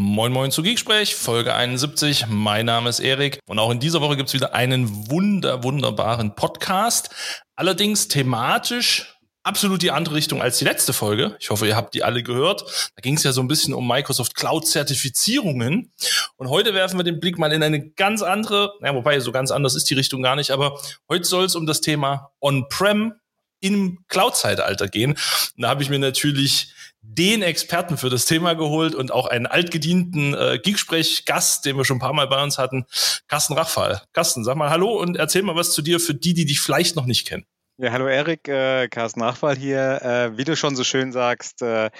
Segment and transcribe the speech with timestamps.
[0.00, 2.26] Moin Moin zu Geeksprech, Folge 71.
[2.28, 7.10] Mein Name ist Erik und auch in dieser Woche gibt's wieder einen wunder, wunderbaren Podcast.
[7.56, 11.36] Allerdings thematisch absolut die andere Richtung als die letzte Folge.
[11.40, 12.92] Ich hoffe, ihr habt die alle gehört.
[12.94, 15.90] Da ging es ja so ein bisschen um Microsoft Cloud-Zertifizierungen.
[16.36, 19.50] Und heute werfen wir den Blick mal in eine ganz andere, ja, wobei so ganz
[19.50, 23.14] anders ist die Richtung gar nicht, aber heute soll es um das Thema On-Prem
[23.58, 25.12] im Cloud-Zeitalter gehen.
[25.56, 26.72] Und da habe ich mir natürlich
[27.10, 31.96] den Experten für das Thema geholt und auch einen altgedienten äh, Geeksprech-Gast, den wir schon
[31.96, 32.84] ein paar Mal bei uns hatten,
[33.28, 34.02] Carsten Rachfall.
[34.12, 36.96] Carsten, sag mal Hallo und erzähl mal was zu dir für die, die dich vielleicht
[36.96, 37.46] noch nicht kennen.
[37.80, 40.02] Ja, hallo Erik, äh, Carsten Nachfall hier.
[40.02, 41.90] Äh, wie du schon so schön sagst, äh,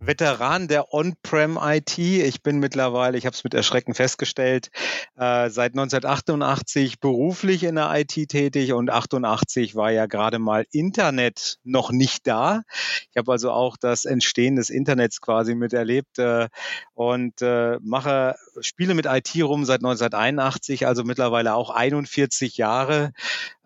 [0.00, 1.98] Veteran der On-Prem IT.
[1.98, 4.70] Ich bin mittlerweile, ich habe es mit Erschrecken festgestellt,
[5.18, 11.58] äh, seit 1988 beruflich in der IT tätig und 88 war ja gerade mal Internet
[11.64, 12.62] noch nicht da.
[13.10, 16.48] Ich habe also auch das Entstehen des Internets quasi miterlebt äh,
[16.94, 23.12] und äh, mache spiele mit IT rum seit 1981, also mittlerweile auch 41 Jahre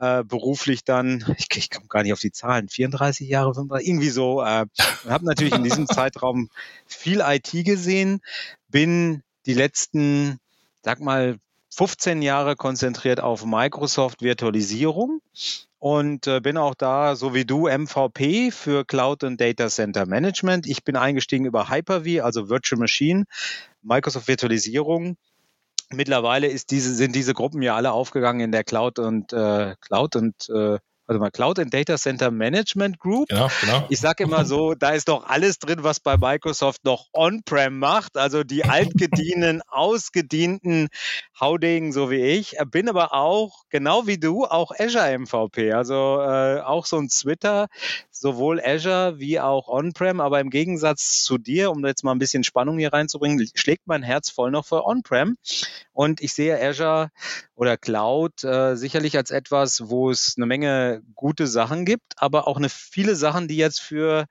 [0.01, 1.25] äh, beruflich dann.
[1.39, 4.43] Ich, ich komme gar nicht auf die Zahlen, 34 Jahre, 35, irgendwie so.
[4.43, 4.67] Äh,
[5.09, 6.49] habe natürlich in diesem Zeitraum
[6.87, 8.21] viel IT gesehen,
[8.69, 10.39] bin die letzten,
[10.83, 11.39] sag mal,
[11.73, 15.21] 15 Jahre konzentriert auf Microsoft Virtualisierung
[15.79, 20.67] und äh, bin auch da, so wie du, MVP für Cloud und Data Center Management.
[20.67, 23.25] Ich bin eingestiegen über Hyper-V, also Virtual Machine,
[23.83, 25.17] Microsoft Virtualisierung.
[25.93, 30.17] Mittlerweile ist diese, sind diese Gruppen ja alle aufgegangen in der Cloud und äh, Cloud
[30.17, 30.79] und äh,
[31.11, 33.29] warte mal, Cloud and Data Center Management Group.
[33.31, 33.85] Genau, genau.
[33.89, 38.17] Ich sage immer so, da ist doch alles drin, was bei Microsoft noch On-Prem macht,
[38.17, 40.89] also die altgedienten, ausgedienten
[41.39, 42.57] Haudegen, so wie ich.
[42.71, 47.67] Bin aber auch, genau wie du, auch Azure MVP, also äh, auch so ein Twitter,
[48.21, 52.45] sowohl Azure wie auch On-Prem, aber im Gegensatz zu dir, um jetzt mal ein bisschen
[52.45, 55.37] Spannung hier reinzubringen, schlägt mein Herz voll noch für On-Prem.
[55.93, 57.11] Und ich sehe Azure
[57.55, 62.59] oder Cloud äh, sicherlich als etwas, wo es eine Menge gute Sachen gibt, aber auch
[62.59, 64.27] eine viele Sachen, die jetzt für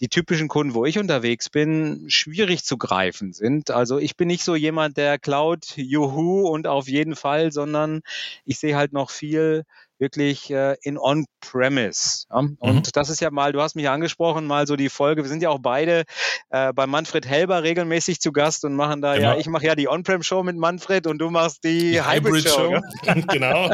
[0.00, 3.70] die typischen Kunden, wo ich unterwegs bin, schwierig zu greifen sind.
[3.70, 8.02] Also ich bin nicht so jemand, der Cloud, juhu und auf jeden Fall, sondern
[8.44, 9.64] ich sehe halt noch viel
[9.98, 12.26] wirklich äh, in On-Premise.
[12.30, 12.38] Ja?
[12.38, 12.82] Und mhm.
[12.92, 15.50] das ist ja mal, du hast mich angesprochen, mal so die Folge, wir sind ja
[15.50, 16.04] auch beide
[16.50, 19.32] äh, bei Manfred Helber regelmäßig zu Gast und machen da, genau.
[19.32, 22.80] ja, ich mache ja die On-Prem-Show mit Manfred und du machst die, die Hybrid-Show.
[23.04, 23.70] Hybrid genau.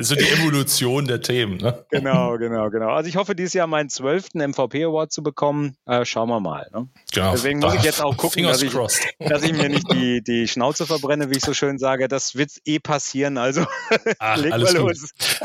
[0.00, 1.56] so die Evolution der Themen.
[1.58, 1.84] Ne?
[1.90, 2.90] Genau, genau, genau.
[2.90, 5.76] Also ich hoffe, dieses Jahr meinen zwölften MVP-Award zu bekommen.
[5.86, 6.68] Äh, schauen wir mal.
[6.72, 6.88] Ne?
[7.12, 7.32] Genau.
[7.32, 8.72] Deswegen muss ich jetzt auch gucken, dass ich,
[9.18, 12.08] dass ich, mir nicht die, die Schnauze verbrenne, wie ich so schön sage.
[12.08, 13.38] Das wird eh passieren.
[13.38, 13.66] Also
[14.18, 14.96] Ach, alles gut.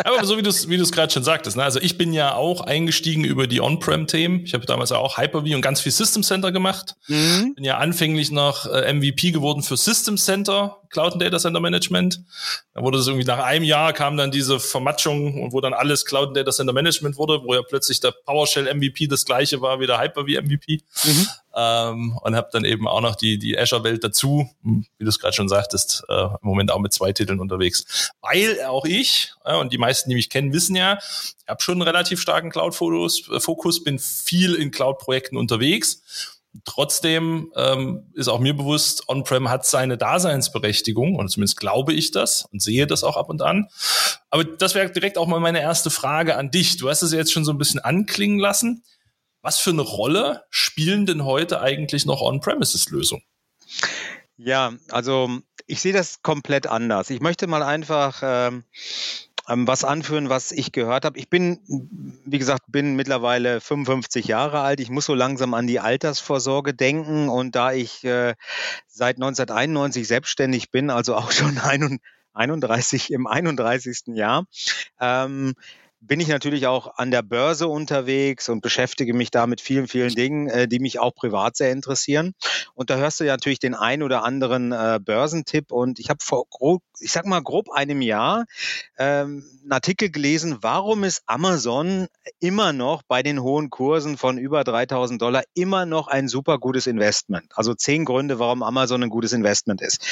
[0.04, 1.64] Aber so wie du es wie gerade schon sagtest, ne?
[1.64, 4.42] also ich bin ja auch eingestiegen über die On-Prem-Themen.
[4.46, 6.96] Ich habe damals auch Hyper-V und ganz viel System Center gemacht.
[7.08, 7.56] Mhm.
[7.56, 12.22] Bin ja anfänglich noch äh, MVP geworden für System Center, Cloud und Data Center Management.
[12.74, 16.06] Da wurde es irgendwie nach einem Jahr kam dann diese Vermatschung und wo dann alles
[16.06, 19.80] Cloud und Data Center Management wurde, wo ja plötzlich der PowerShell MVP das gleiche war
[19.80, 20.82] wie der Hyper-V MVP.
[21.04, 21.28] Mhm.
[21.58, 25.20] Ähm, und habe dann eben auch noch die, die Azure-Welt dazu, hm, wie du es
[25.20, 28.12] gerade schon sagtest, äh, im Moment auch mit zwei Titeln unterwegs.
[28.22, 31.76] Weil auch ich, äh, und die meisten, die mich kennen, wissen ja, ich habe schon
[31.76, 36.02] einen relativ starken Cloud-Fokus, äh, bin viel in Cloud-Projekten unterwegs.
[36.64, 42.46] Trotzdem ähm, ist auch mir bewusst, On-Prem hat seine Daseinsberechtigung, und zumindest glaube ich das
[42.52, 43.68] und sehe das auch ab und an.
[44.30, 46.78] Aber das wäre direkt auch mal meine erste Frage an dich.
[46.78, 48.84] Du hast es jetzt schon so ein bisschen anklingen lassen.
[49.46, 53.22] Was für eine Rolle spielen denn heute eigentlich noch On-Premises-Lösungen?
[54.38, 55.30] Ja, also
[55.68, 57.12] ich sehe das komplett anders.
[57.12, 58.64] Ich möchte mal einfach ähm,
[59.48, 61.20] ähm was anführen, was ich gehört habe.
[61.20, 61.60] Ich bin,
[62.26, 64.80] wie gesagt, bin mittlerweile 55 Jahre alt.
[64.80, 67.30] Ich muss so langsam an die Altersvorsorge denken.
[67.30, 68.34] Und da ich äh,
[68.88, 71.60] seit 1991 selbstständig bin, also auch schon
[72.34, 74.16] 31 im 31.
[74.16, 74.48] Jahr,
[75.00, 75.54] ähm,
[76.08, 80.14] bin ich natürlich auch an der Börse unterwegs und beschäftige mich da mit vielen, vielen
[80.14, 82.34] Dingen, äh, die mich auch privat sehr interessieren.
[82.74, 85.72] Und da hörst du ja natürlich den ein oder anderen äh, Börsentipp.
[85.72, 88.46] Und ich habe vor grob, ich sag mal grob einem Jahr
[88.98, 92.08] ähm, einen Artikel gelesen, warum ist Amazon
[92.40, 96.88] immer noch bei den hohen Kursen von über 3000 Dollar immer noch ein super gutes
[96.88, 97.52] Investment.
[97.56, 100.06] Also zehn Gründe, warum Amazon ein gutes Investment ist.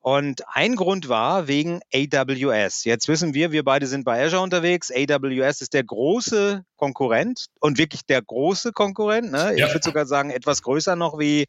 [0.00, 2.84] Und ein Grund war wegen AWS.
[2.84, 4.90] Jetzt wissen wir, wir beide sind bei Azure unterwegs.
[4.90, 9.32] AWS ist der große Konkurrent und wirklich der große Konkurrent.
[9.32, 9.56] Ne?
[9.56, 9.66] Ja.
[9.66, 11.46] Ich würde sogar sagen, etwas größer noch wie,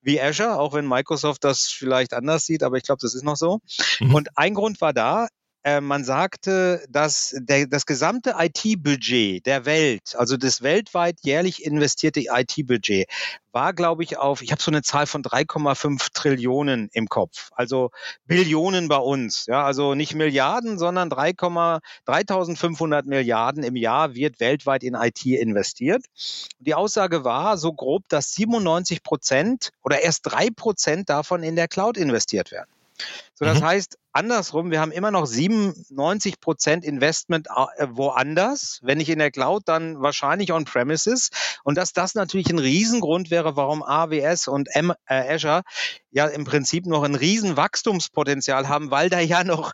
[0.00, 3.36] wie Azure, auch wenn Microsoft das vielleicht anders sieht, aber ich glaube, das ist noch
[3.36, 3.60] so.
[4.00, 4.14] Mhm.
[4.14, 5.28] Und ein Grund war da,
[5.66, 12.20] äh, man sagte, dass der, das gesamte IT-Budget der Welt, also das weltweit jährlich investierte
[12.30, 13.08] IT-Budget,
[13.50, 17.50] war, glaube ich, auf, ich habe so eine Zahl von 3,5 Trillionen im Kopf.
[17.50, 17.90] Also
[18.26, 19.46] Billionen bei uns.
[19.46, 26.04] Ja, also nicht Milliarden, sondern 3, 3500 Milliarden im Jahr wird weltweit in IT investiert.
[26.60, 31.66] Die Aussage war so grob, dass 97 Prozent oder erst drei Prozent davon in der
[31.66, 32.70] Cloud investiert werden.
[33.34, 33.64] So, das mhm.
[33.64, 38.80] heißt, andersrum, wir haben immer noch 97 Prozent Investment äh, woanders.
[38.82, 41.30] Wenn nicht in der Cloud, dann wahrscheinlich on-premises.
[41.62, 45.62] Und dass das natürlich ein Riesengrund wäre, warum AWS und M äh, Azure
[46.10, 49.72] ja im Prinzip noch ein Riesenwachstumspotenzial haben, weil da ja noch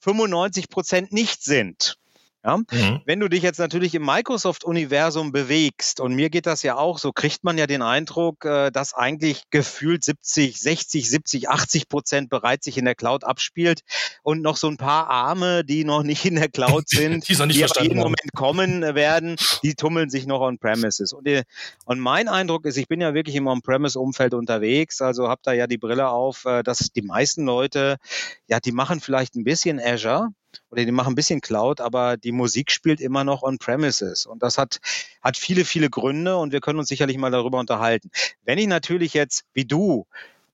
[0.00, 1.98] 95 Prozent nicht sind.
[2.44, 2.58] Ja?
[2.58, 3.00] Mhm.
[3.04, 7.12] Wenn du dich jetzt natürlich im Microsoft-Universum bewegst, und mir geht das ja auch, so
[7.12, 12.64] kriegt man ja den Eindruck, äh, dass eigentlich gefühlt 70, 60, 70, 80 Prozent bereits
[12.64, 13.82] sich in der Cloud abspielt
[14.22, 17.82] und noch so ein paar Arme, die noch nicht in der Cloud sind, die, die
[17.82, 21.12] jeden Moment kommen werden, die tummeln sich noch on-premises.
[21.12, 21.28] Und,
[21.84, 25.66] und mein Eindruck ist, ich bin ja wirklich im On-Premise-Umfeld unterwegs, also habe da ja
[25.66, 27.98] die Brille auf, äh, dass die meisten Leute,
[28.48, 30.30] ja, die machen vielleicht ein bisschen Azure,
[30.70, 34.26] oder die machen ein bisschen Cloud, aber die Musik spielt immer noch on-premises.
[34.26, 34.80] Und das hat,
[35.22, 38.10] hat viele, viele Gründe und wir können uns sicherlich mal darüber unterhalten.
[38.44, 40.06] Wenn ich natürlich jetzt, wie du,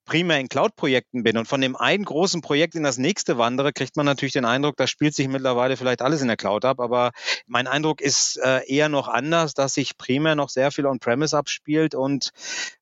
[0.08, 3.94] primär in Cloud-Projekten bin und von dem einen großen Projekt in das nächste wandere, kriegt
[3.96, 6.80] man natürlich den Eindruck, da spielt sich mittlerweile vielleicht alles in der Cloud ab.
[6.80, 7.12] Aber
[7.46, 11.94] mein Eindruck ist äh, eher noch anders, dass sich primär noch sehr viel on-premise abspielt
[11.94, 12.30] und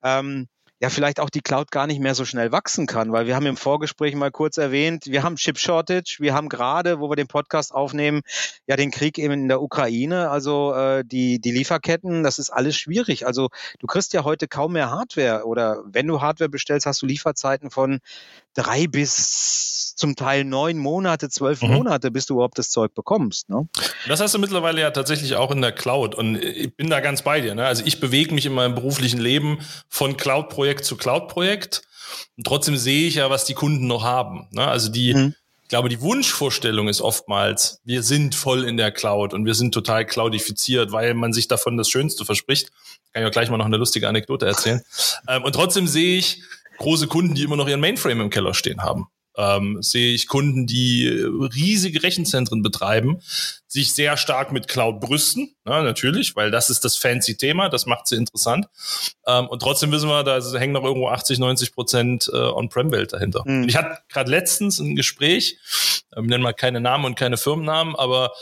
[0.03, 0.49] ähm,
[0.81, 3.47] ja vielleicht auch die Cloud gar nicht mehr so schnell wachsen kann, weil wir haben
[3.47, 7.29] im Vorgespräch mal kurz erwähnt, wir haben Chip Shortage, wir haben gerade, wo wir den
[7.29, 8.23] Podcast aufnehmen,
[8.67, 12.77] ja den Krieg eben in der Ukraine, also äh, die die Lieferketten, das ist alles
[12.77, 13.27] schwierig.
[13.27, 17.07] Also du kriegst ja heute kaum mehr Hardware oder wenn du Hardware bestellst, hast du
[17.07, 18.01] Lieferzeiten von
[18.57, 21.75] drei bis zum Teil neun Monate, zwölf mhm.
[21.75, 23.49] Monate, bis du überhaupt das Zeug bekommst.
[23.49, 23.69] Ne?
[24.09, 27.23] Das hast du mittlerweile ja tatsächlich auch in der Cloud und ich bin da ganz
[27.23, 27.55] bei dir.
[27.55, 27.67] Ne?
[27.67, 29.59] Also ich bewege mich in meinem beruflichen Leben
[29.89, 31.83] von Cloud-Projekt zu Cloud-Projekt
[32.37, 34.49] und trotzdem sehe ich ja, was die Kunden noch haben.
[34.51, 34.67] Ne?
[34.67, 35.35] Also die, mhm.
[35.63, 39.73] ich glaube, die Wunschvorstellung ist oftmals, wir sind voll in der Cloud und wir sind
[39.73, 42.71] total cloudifiziert, weil man sich davon das Schönste verspricht.
[43.13, 44.83] Kann ich auch gleich mal noch eine lustige Anekdote erzählen.
[45.29, 46.43] ähm, und trotzdem sehe ich,
[46.79, 49.07] große Kunden, die immer noch ihren Mainframe im Keller stehen haben.
[49.39, 53.21] Ähm, sehe ich Kunden, die riesige Rechenzentren betreiben,
[53.67, 57.85] sich sehr stark mit Cloud brüsten, ja, natürlich, weil das ist das fancy Thema, das
[57.85, 58.67] macht sie interessant.
[59.27, 63.43] Ähm, und trotzdem wissen wir, da hängen noch irgendwo 80, 90 Prozent äh, On-Prem-Welt dahinter.
[63.45, 63.69] Mhm.
[63.69, 65.59] Ich hatte gerade letztens ein Gespräch,
[66.13, 68.33] äh, wir nennen mal keine Namen und keine Firmennamen, aber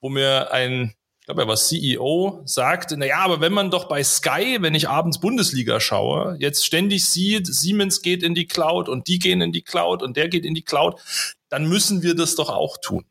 [0.00, 0.94] wo mir ein
[1.28, 4.88] glaube, er war CEO, sagte, na ja, aber wenn man doch bei Sky, wenn ich
[4.88, 9.52] abends Bundesliga schaue, jetzt ständig sieht, Siemens geht in die Cloud und die gehen in
[9.52, 10.98] die Cloud und der geht in die Cloud,
[11.50, 13.04] dann müssen wir das doch auch tun.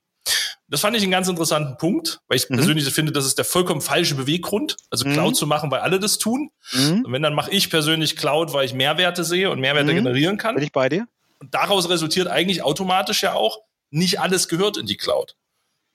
[0.68, 2.56] Das fand ich einen ganz interessanten Punkt, weil ich mhm.
[2.56, 5.13] persönlich finde, das ist der vollkommen falsche Beweggrund, also mhm.
[5.13, 6.50] Cloud zu machen, weil alle das tun.
[6.74, 7.06] Mhm.
[7.06, 9.98] Und wenn, dann mache ich persönlich Cloud, weil ich Mehrwerte sehe und Mehrwerte mhm.
[9.98, 10.56] generieren kann.
[10.56, 11.08] Bin ich bei dir?
[11.40, 13.60] Und daraus resultiert eigentlich automatisch ja auch,
[13.92, 15.36] nicht alles gehört in die Cloud.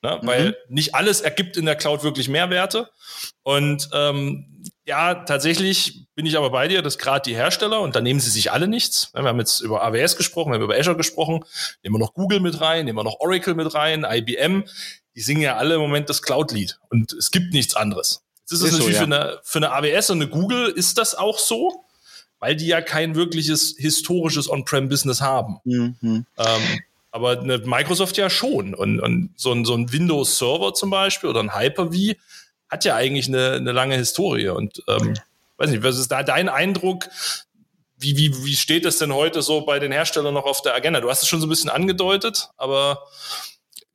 [0.02, 0.18] Ne?
[0.20, 0.26] Mhm.
[0.26, 2.90] Weil nicht alles ergibt in der Cloud wirklich Mehrwerte.
[3.42, 8.00] Und ähm, ja, tatsächlich bin ich aber bei dir, dass gerade die Hersteller, und da
[8.00, 9.10] nehmen sie sich alle nichts.
[9.14, 11.44] Wir haben jetzt über AWS gesprochen, wir haben über Azure gesprochen,
[11.82, 14.64] nehmen wir noch Google mit rein, nehmen wir noch Oracle mit rein, IBM,
[15.14, 16.78] die singen ja alle im Moment das Cloud-Lied.
[16.88, 18.24] Und es gibt nichts anderes.
[18.40, 19.06] Jetzt ist es natürlich so, ja.
[19.06, 21.84] für, eine, für eine AWS und eine Google ist das auch so,
[22.40, 25.58] weil die ja kein wirkliches historisches On-Prem-Business haben.
[25.64, 25.96] Mhm.
[26.00, 26.26] Ähm,
[27.12, 28.74] aber eine Microsoft ja schon.
[28.74, 32.18] Und, und so ein, so ein Windows-Server zum Beispiel oder ein Hyper-V
[32.68, 34.48] hat ja eigentlich eine, eine lange Historie.
[34.48, 35.14] Und ähm,
[35.58, 37.08] weiß nicht, was ist da dein Eindruck?
[37.98, 41.00] Wie, wie, wie steht es denn heute so bei den Herstellern noch auf der Agenda?
[41.00, 43.06] Du hast es schon so ein bisschen angedeutet, aber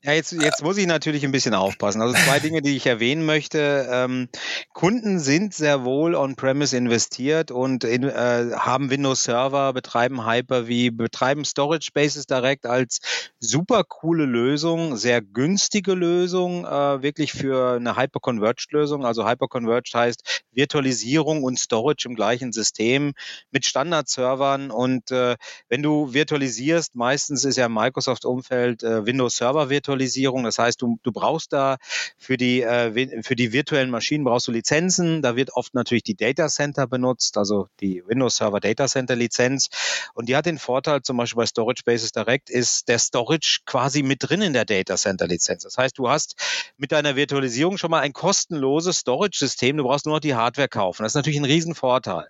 [0.07, 2.01] ja, jetzt, jetzt muss ich natürlich ein bisschen aufpassen.
[2.01, 3.89] Also zwei Dinge, die ich erwähnen möchte.
[3.91, 4.29] Ähm,
[4.71, 11.43] Kunden sind sehr wohl on-premise investiert und in, äh, haben Windows Server, betreiben Hyper-V, betreiben
[11.43, 12.99] Storage Spaces direkt als
[13.41, 19.05] super coole Lösung, sehr günstige Lösung, äh, wirklich für eine Hyper-Converged Lösung.
[19.05, 23.11] Also Hyper-Converged heißt Virtualisierung und Storage im gleichen System
[23.51, 24.71] mit Standard-Servern.
[24.71, 25.35] Und äh,
[25.67, 30.43] wenn du virtualisierst, meistens ist ja im Microsoft-Umfeld äh, Windows Server virtualisiert Virtualisierung.
[30.43, 31.77] Das heißt, du, du brauchst da
[32.17, 35.21] für die, äh, für die virtuellen Maschinen brauchst du Lizenzen.
[35.21, 39.69] Da wird oft natürlich die Data Center benutzt, also die Windows Server Data Center Lizenz.
[40.13, 44.03] Und die hat den Vorteil, zum Beispiel bei Storage Bases Direct, ist der Storage quasi
[44.03, 45.63] mit drin in der Data Center Lizenz.
[45.63, 46.35] Das heißt, du hast
[46.77, 49.77] mit deiner Virtualisierung schon mal ein kostenloses Storage-System.
[49.77, 51.03] Du brauchst nur noch die Hardware kaufen.
[51.03, 52.27] Das ist natürlich ein Riesenvorteil.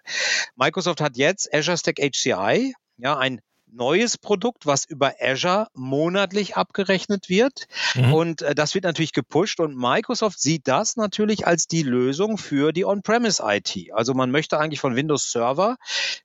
[0.56, 7.30] Microsoft hat jetzt Azure Stack HCI, ja, ein neues Produkt, was über Azure monatlich abgerechnet
[7.30, 7.68] wird.
[7.96, 8.14] Mhm.
[8.14, 12.72] Und äh, das wird natürlich gepusht und Microsoft sieht das natürlich als die Lösung für
[12.72, 13.94] die On-Premise IT.
[13.94, 15.78] Also man möchte eigentlich von Windows Server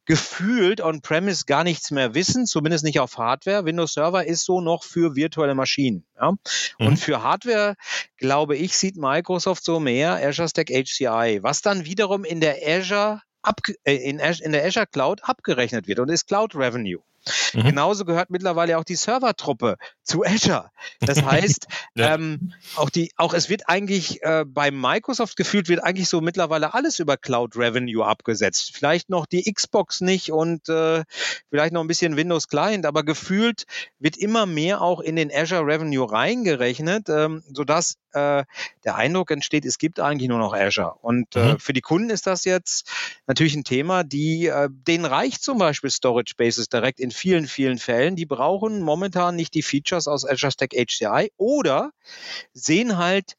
[0.04, 3.64] gefühlt On-Premise gar nichts mehr wissen, zumindest nicht auf Hardware.
[3.64, 6.04] Windows Server ist so noch für virtuelle Maschinen.
[6.20, 6.32] Ja?
[6.78, 6.86] Mhm.
[6.86, 7.74] Und für Hardware,
[8.16, 13.20] glaube ich, sieht Microsoft so mehr Azure Stack HCI, was dann wiederum in der Azure
[13.84, 17.02] äh, in, in der Azure Cloud abgerechnet wird und ist Cloud Revenue.
[17.52, 17.64] Mhm.
[17.64, 20.70] Genauso gehört mittlerweile auch die Servertruppe zu Azure.
[21.00, 22.14] Das heißt, ja.
[22.14, 26.74] ähm, auch die, auch es wird eigentlich äh, bei Microsoft gefühlt wird eigentlich so mittlerweile
[26.74, 28.72] alles über Cloud Revenue abgesetzt.
[28.74, 31.04] Vielleicht noch die Xbox nicht und äh,
[31.50, 33.64] vielleicht noch ein bisschen Windows Client, aber gefühlt
[33.98, 38.44] wird immer mehr auch in den Azure Revenue reingerechnet, ähm, sodass äh,
[38.84, 40.96] der Eindruck entsteht, es gibt eigentlich nur noch Azure.
[41.00, 41.58] Und äh, mhm.
[41.58, 42.90] für die Kunden ist das jetzt
[43.26, 47.78] natürlich ein Thema, die äh, denen reicht zum Beispiel Storage Bases direkt in vielen, vielen
[47.78, 48.16] Fällen.
[48.16, 51.92] Die brauchen momentan nicht die Features aus Azure Stack HCI oder
[52.52, 53.36] sehen halt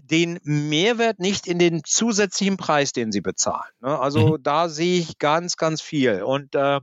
[0.00, 3.70] den Mehrwert nicht in den zusätzlichen Preis, den sie bezahlen.
[3.80, 3.98] Ne?
[3.98, 4.42] Also mhm.
[4.42, 6.22] da sehe ich ganz, ganz viel.
[6.22, 6.80] Und äh,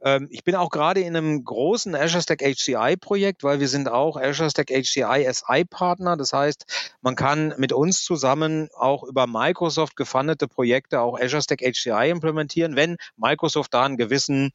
[0.00, 3.90] äh, ich bin auch gerade in einem großen Azure Stack HCI Projekt, weil wir sind
[3.90, 6.16] auch Azure Stack HCI SI Partner.
[6.16, 11.60] Das heißt, man kann mit uns zusammen auch über Microsoft gefundete Projekte auch Azure Stack
[11.60, 14.52] HCI implementieren, wenn Microsoft da einen gewissen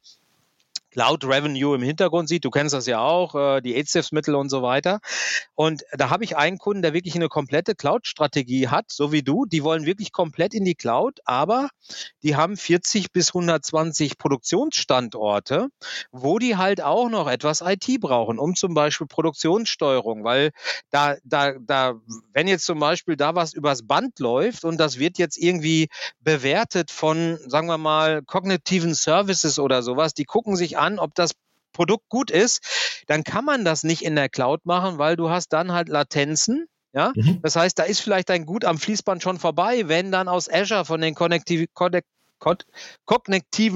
[0.92, 2.44] Cloud Revenue im Hintergrund sieht.
[2.44, 5.00] Du kennst das ja auch, äh, die ACEFs-Mittel und so weiter.
[5.54, 9.46] Und da habe ich einen Kunden, der wirklich eine komplette Cloud-Strategie hat, so wie du.
[9.46, 11.70] Die wollen wirklich komplett in die Cloud, aber
[12.22, 15.68] die haben 40 bis 120 Produktionsstandorte,
[16.10, 20.50] wo die halt auch noch etwas IT brauchen, um zum Beispiel Produktionssteuerung, weil
[20.90, 21.94] da, da, da,
[22.32, 25.88] wenn jetzt zum Beispiel da was übers Band läuft und das wird jetzt irgendwie
[26.20, 31.32] bewertet von, sagen wir mal, kognitiven Services oder sowas, die gucken sich an, ob das
[31.72, 32.60] Produkt gut ist,
[33.06, 36.66] dann kann man das nicht in der Cloud machen, weil du hast dann halt Latenzen.
[36.94, 37.40] Ja, mhm.
[37.42, 40.84] das heißt, da ist vielleicht dein Gut am Fließband schon vorbei, wenn dann aus Azure
[40.84, 41.66] von den kognitiven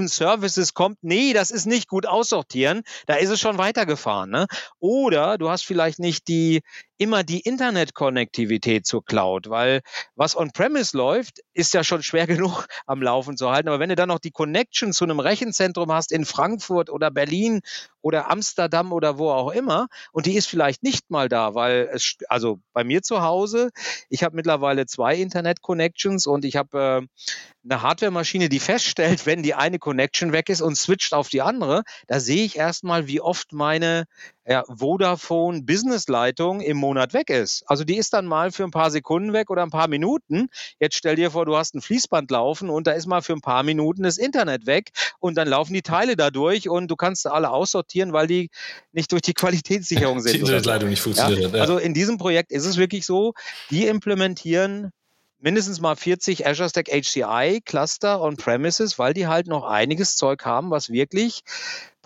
[0.08, 4.28] Services kommt, nee, das ist nicht gut aussortieren, da ist es schon weitergefahren.
[4.28, 4.46] Ne?
[4.80, 6.60] Oder du hast vielleicht nicht die
[6.98, 9.80] immer die Internet-Konnektivität zur Cloud, weil
[10.14, 13.68] was on-premise läuft, ist ja schon schwer genug am Laufen zu halten.
[13.68, 17.60] Aber wenn du dann noch die Connection zu einem Rechenzentrum hast in Frankfurt oder Berlin
[18.00, 22.16] oder Amsterdam oder wo auch immer und die ist vielleicht nicht mal da, weil es,
[22.28, 23.70] also bei mir zu Hause,
[24.08, 27.30] ich habe mittlerweile zwei Internet-Connections und ich habe äh,
[27.68, 31.82] eine Hardware-Maschine, die feststellt, wenn die eine Connection weg ist und switcht auf die andere,
[32.06, 34.04] da sehe ich erstmal, wie oft meine
[34.48, 37.64] ja, Vodafone Business-Leitung im Monat weg ist.
[37.66, 40.48] Also die ist dann mal für ein paar Sekunden weg oder ein paar Minuten.
[40.78, 43.40] Jetzt stell dir vor, du hast ein Fließband laufen und da ist mal für ein
[43.40, 47.26] paar Minuten das Internet weg und dann laufen die Teile da durch und du kannst
[47.26, 48.50] alle aussortieren, weil die
[48.92, 50.34] nicht durch die Qualitätssicherung sind.
[50.34, 51.52] Die Internetleitung nicht funktioniert.
[51.52, 51.60] Ja?
[51.60, 53.34] Also in diesem Projekt ist es wirklich so,
[53.70, 54.92] die implementieren
[55.38, 60.44] mindestens mal 40 Azure Stack HCI Cluster on Premises, weil die halt noch einiges Zeug
[60.44, 61.42] haben, was wirklich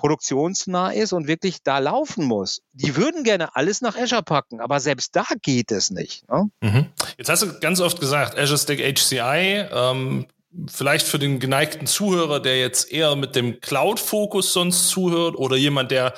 [0.00, 2.62] produktionsnah ist und wirklich da laufen muss.
[2.73, 6.26] Die würden gerne alles nach Azure packen, aber selbst da geht es nicht.
[6.28, 6.50] Ne?
[6.62, 6.87] Mhm.
[7.19, 10.26] Jetzt hast du ganz oft gesagt, Azure Stack HCI, ähm,
[10.69, 15.90] vielleicht für den geneigten Zuhörer, der jetzt eher mit dem Cloud-Fokus sonst zuhört oder jemand,
[15.90, 16.14] der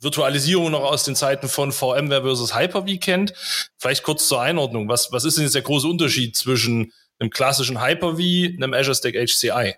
[0.00, 3.34] Virtualisierung noch aus den Zeiten von VMware versus Hyper-V kennt.
[3.78, 4.88] Vielleicht kurz zur Einordnung.
[4.88, 8.96] Was, was ist denn jetzt der große Unterschied zwischen einem klassischen Hyper-V und einem Azure
[8.96, 9.76] Stack HCI?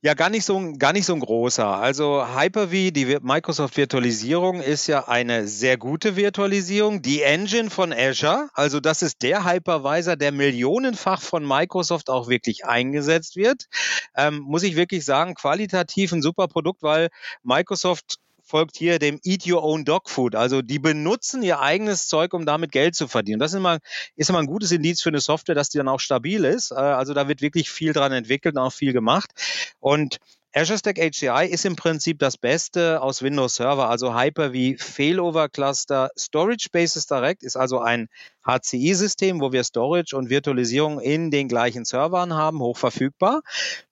[0.00, 1.66] Ja, gar nicht so, gar nicht so ein großer.
[1.66, 7.02] Also Hyper-V, die Microsoft Virtualisierung, ist ja eine sehr gute Virtualisierung.
[7.02, 12.64] Die Engine von Azure, also das ist der Hypervisor, der millionenfach von Microsoft auch wirklich
[12.64, 13.64] eingesetzt wird.
[14.14, 17.08] Ähm, muss ich wirklich sagen, qualitativ ein super Produkt, weil
[17.42, 20.34] Microsoft folgt hier dem Eat Your Own Dog Food.
[20.34, 23.38] Also die benutzen ihr eigenes Zeug, um damit Geld zu verdienen.
[23.38, 23.78] Das ist immer,
[24.16, 26.70] ist immer ein gutes Indiz für eine Software, dass die dann auch stabil ist.
[26.70, 29.30] Äh, also da wird wirklich viel dran entwickelt und auch viel gemacht.
[29.80, 30.18] Und
[30.54, 36.08] Azure Stack HCI ist im Prinzip das Beste aus Windows Server, also Hyper-V Failover Cluster.
[36.18, 38.08] Storage Spaces Direct ist also ein
[38.46, 43.42] HCI-System, wo wir Storage und Virtualisierung in den gleichen Servern haben, hochverfügbar.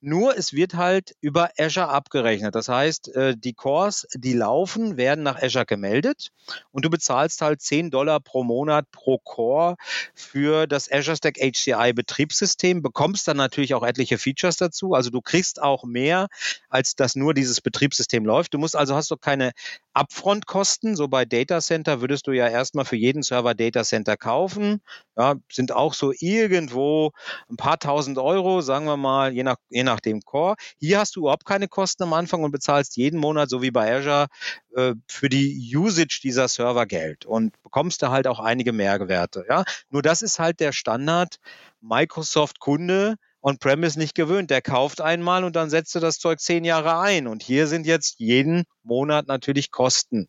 [0.01, 2.55] Nur es wird halt über Azure abgerechnet.
[2.55, 6.31] Das heißt, äh, die Cores, die laufen, werden nach Azure gemeldet
[6.71, 9.75] und du bezahlst halt 10 Dollar pro Monat pro Core
[10.15, 14.95] für das Azure Stack HCI Betriebssystem, bekommst dann natürlich auch etliche Features dazu.
[14.95, 16.29] Also du kriegst auch mehr
[16.69, 18.53] als dass nur dieses Betriebssystem läuft.
[18.53, 19.51] Du musst also hast du keine
[19.93, 20.95] Upfront-Kosten.
[20.95, 24.81] So bei Data Center würdest du ja erstmal für jeden Server Data Center kaufen.
[25.15, 27.11] Ja, sind auch so irgendwo
[27.49, 30.55] ein paar tausend Euro, sagen wir mal, je nach, je nach dem Core.
[30.79, 33.95] Hier hast du überhaupt keine Kosten am Anfang und bezahlst jeden Monat, so wie bei
[33.95, 34.27] Azure,
[34.75, 39.45] äh, für die Usage dieser Server Geld und bekommst da halt auch einige Mehrwerte.
[39.49, 41.39] Ja, nur das ist halt der Standard
[41.81, 44.49] Microsoft Kunde On-Premise nicht gewöhnt.
[44.49, 47.27] Der kauft einmal und dann setzt er das Zeug zehn Jahre ein.
[47.27, 50.27] Und hier sind jetzt jeden Monat natürlich Kosten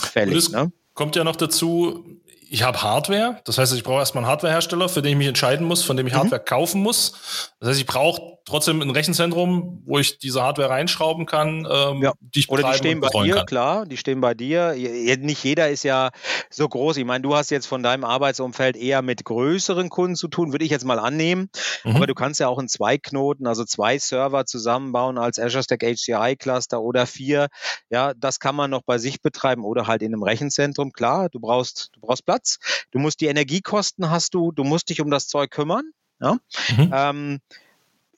[0.00, 0.50] fällig.
[0.50, 0.72] Ne?
[0.94, 2.04] Kommt ja noch dazu,
[2.52, 5.64] ich habe Hardware, das heißt, ich brauche erstmal einen Hardwarehersteller, für den ich mich entscheiden
[5.64, 6.18] muss, von dem ich mhm.
[6.18, 7.52] Hardware kaufen muss.
[7.60, 12.12] Das heißt, ich brauche trotzdem ein Rechenzentrum, wo ich diese Hardware reinschrauben kann, ähm, ja.
[12.20, 13.46] die ich Oder die stehen bei dir, kann.
[13.46, 14.74] klar, die stehen bei dir.
[14.74, 16.10] Nicht jeder ist ja
[16.50, 16.96] so groß.
[16.96, 20.64] Ich meine, du hast jetzt von deinem Arbeitsumfeld eher mit größeren Kunden zu tun, würde
[20.64, 21.50] ich jetzt mal annehmen.
[21.84, 21.94] Mhm.
[21.94, 25.84] Aber du kannst ja auch in zwei Knoten, also zwei Server zusammenbauen als Azure Stack
[25.84, 27.46] HCI Cluster oder vier.
[27.90, 30.90] Ja, das kann man noch bei sich betreiben oder halt in einem Rechenzentrum.
[30.90, 32.58] Klar, du brauchst, du brauchst Platz Platz.
[32.90, 35.90] Du musst die Energiekosten hast du, du musst dich um das Zeug kümmern.
[36.20, 36.38] Ja?
[36.76, 36.90] Mhm.
[36.92, 37.38] Ähm,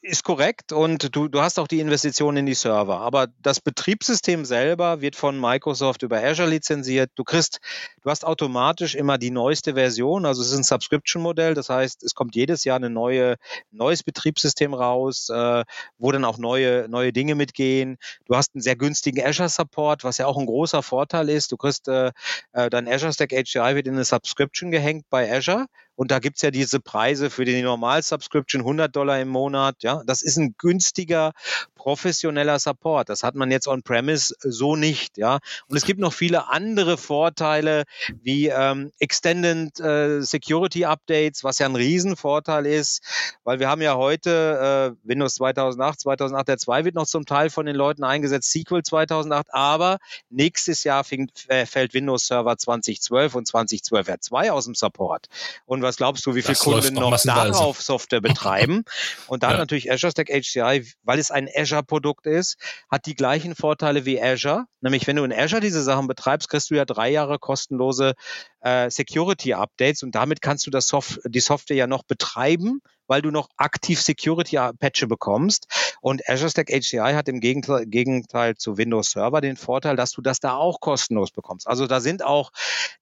[0.02, 2.98] ist korrekt und du, du hast auch die Investitionen in die Server.
[2.98, 7.12] Aber das Betriebssystem selber wird von Microsoft über Azure lizenziert.
[7.14, 7.60] Du kriegst,
[8.02, 10.26] du hast automatisch immer die neueste Version.
[10.26, 11.54] Also es ist ein Subscription-Modell.
[11.54, 13.36] Das heißt, es kommt jedes Jahr ein neue,
[13.70, 15.64] neues Betriebssystem raus, äh,
[15.98, 17.96] wo dann auch neue, neue Dinge mitgehen.
[18.26, 21.52] Du hast einen sehr günstigen Azure-Support, was ja auch ein großer Vorteil ist.
[21.52, 22.10] Du kriegst äh,
[22.52, 26.42] äh dein Azure Stack HCI wird in eine Subscription gehängt bei Azure und da gibt's
[26.42, 29.82] ja diese Preise für die Normal-Subscription, 100 Dollar im Monat.
[29.82, 31.32] Ja, das ist ein günstiger,
[31.74, 33.08] professioneller Support.
[33.08, 35.18] Das hat man jetzt on-premise so nicht.
[35.18, 37.84] Ja, und es gibt noch viele andere Vorteile
[38.22, 43.02] wie ähm, Extended äh, Security Updates, was ja ein Riesenvorteil ist,
[43.44, 47.50] weil wir haben ja heute äh, Windows 2008, 2008 der 2 wird noch zum Teil
[47.50, 49.98] von den Leuten eingesetzt, SQL 2008, aber
[50.30, 55.26] nächstes Jahr fängt, fällt Windows Server 2012 und 2012 R2 aus dem Support.
[55.66, 58.84] Und was glaubst du, wie viele Kunden noch darauf Software betreiben?
[59.26, 59.56] Und dann ja.
[59.58, 62.56] natürlich Azure Stack HCI, weil es ein Azure-Produkt ist,
[62.90, 64.64] hat die gleichen Vorteile wie Azure.
[64.80, 68.14] Nämlich, wenn du in Azure diese Sachen betreibst, kriegst du ja drei Jahre kostenlose
[68.60, 72.80] äh, Security-Updates und damit kannst du das Soft die Software ja noch betreiben,
[73.12, 75.66] weil du noch aktiv Security-Patche bekommst.
[76.00, 80.22] Und Azure Stack HCI hat im Gegenteil, Gegenteil zu Windows Server den Vorteil, dass du
[80.22, 81.68] das da auch kostenlos bekommst.
[81.68, 82.52] Also da sind auch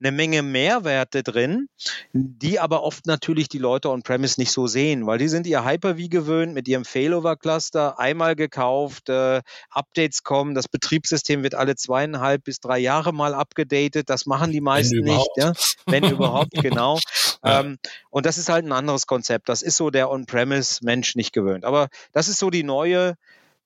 [0.00, 1.68] eine Menge Mehrwerte drin,
[2.12, 6.08] die aber oft natürlich die Leute on-premise nicht so sehen, weil die sind ihr Hyper-V
[6.08, 12.58] gewöhnt mit ihrem Failover-Cluster, einmal gekauft, äh, Updates kommen, das Betriebssystem wird alle zweieinhalb bis
[12.58, 14.10] drei Jahre mal abgedatet.
[14.10, 15.52] Das machen die meisten nicht, ja?
[15.86, 16.99] wenn überhaupt, genau.
[17.44, 17.60] Ja.
[17.60, 17.78] Ähm,
[18.10, 19.49] und das ist halt ein anderes Konzept.
[19.49, 21.65] Das ist so der On-Premise-Mensch nicht gewöhnt.
[21.65, 23.17] Aber das ist so die neue,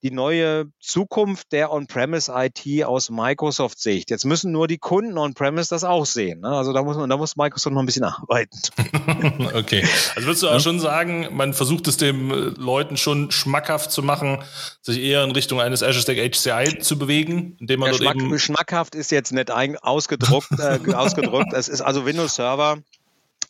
[0.03, 4.11] die neue Zukunft der On-Premise-IT aus Microsoft-Sicht.
[4.11, 6.41] Jetzt müssen nur die Kunden On-Premise das auch sehen.
[6.41, 6.49] Ne?
[6.49, 8.59] Also da muss man, da muss Microsoft noch ein bisschen arbeiten.
[9.55, 9.83] okay.
[10.15, 10.61] Also würdest du auch ja?
[10.61, 14.43] schon sagen, man versucht es den äh, Leuten schon schmackhaft zu machen,
[14.83, 18.17] sich eher in Richtung eines Azure Stack HCI zu bewegen, indem man ja, dort Schmack,
[18.17, 21.45] eben schmackhaft ist jetzt nicht ein, ausgedruckt, äh, ausgedruckt.
[21.55, 22.79] Es ist also Windows Server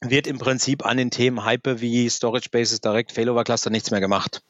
[0.01, 4.01] wird im Prinzip an den Themen Hyper wie Storage Bases Direct Failover Cluster nichts mehr
[4.01, 4.43] gemacht.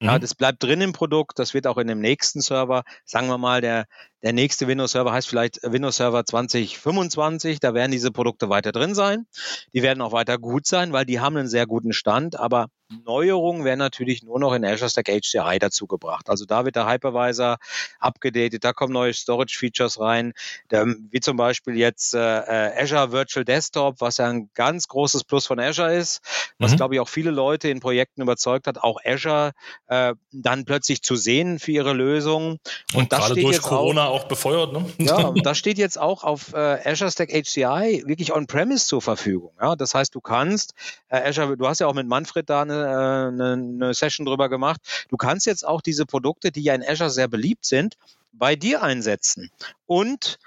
[0.00, 0.20] Ja, mhm.
[0.20, 3.60] das bleibt drin im Produkt, das wird auch in dem nächsten Server, sagen wir mal,
[3.60, 3.86] der,
[4.22, 8.94] der nächste Windows Server heißt vielleicht Windows Server 2025, da werden diese Produkte weiter drin
[8.94, 9.26] sein.
[9.72, 12.68] Die werden auch weiter gut sein, weil die haben einen sehr guten Stand, aber
[13.04, 16.28] Neuerungen werden natürlich nur noch in Azure Stack HCI dazu gebracht.
[16.28, 17.58] Also da wird der Hypervisor
[17.98, 20.32] abgedatet, da kommen neue Storage Features rein,
[20.68, 25.46] wie zum Beispiel jetzt äh, äh, Azure Virtual Desktop, was ja ein ganz großes Plus
[25.46, 26.20] von Azure ist,
[26.58, 26.76] was mhm.
[26.76, 29.52] glaube ich auch viele Leute in Projekten überzeugt hat, auch Azure
[29.86, 32.58] äh, dann plötzlich zu sehen für ihre Lösung.
[32.92, 34.72] Und, und das steht durch jetzt Corona auch, befeuert.
[34.72, 34.84] Ne?
[34.98, 39.52] Ja, und das steht jetzt auch auf äh, Azure Stack HCI wirklich on-premise zur Verfügung.
[39.60, 40.74] Ja, das heißt, du kannst
[41.08, 44.80] äh, Azure, du hast ja auch mit Manfred da eine eine, eine Session drüber gemacht.
[45.08, 47.96] Du kannst jetzt auch diese Produkte, die ja in Azure sehr beliebt sind,
[48.32, 49.50] bei dir einsetzen.
[49.86, 50.38] Und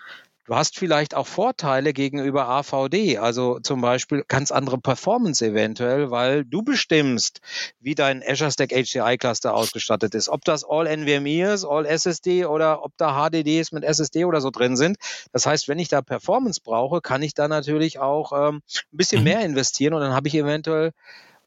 [0.46, 6.44] Du hast vielleicht auch Vorteile gegenüber AVD, also zum Beispiel ganz andere Performance eventuell, weil
[6.44, 7.40] du bestimmst,
[7.80, 10.28] wie dein Azure Stack HCI Cluster ausgestattet ist.
[10.28, 14.50] Ob das All NVMe ist, All SSD oder ob da HDDs mit SSD oder so
[14.50, 14.98] drin sind.
[15.32, 19.20] Das heißt, wenn ich da Performance brauche, kann ich da natürlich auch ähm, ein bisschen
[19.20, 19.26] mhm.
[19.26, 20.92] mehr investieren und dann habe ich eventuell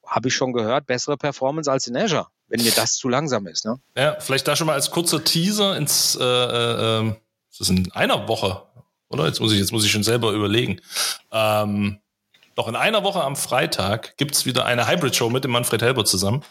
[0.06, 3.64] habe ich schon gehört, bessere Performance als in Azure, wenn mir das zu langsam ist.
[3.64, 3.78] Ne?
[3.96, 7.16] Ja, vielleicht da schon mal als kurzer Teaser ins, äh, äh, ähm,
[7.50, 8.62] das ist in einer Woche,
[9.09, 9.27] oder?
[9.27, 10.81] Jetzt muss ich, jetzt muss ich schon selber überlegen.
[11.33, 11.99] Ähm,
[12.55, 16.42] Doch in einer Woche am Freitag gibt's wieder eine Hybrid-Show mit dem Manfred Helber zusammen.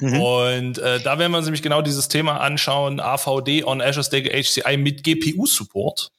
[0.00, 0.20] Mhm.
[0.20, 4.24] Und äh, da werden wir uns nämlich genau dieses Thema anschauen, AVD on Azure Stack
[4.24, 6.10] HCI mit GPU-Support.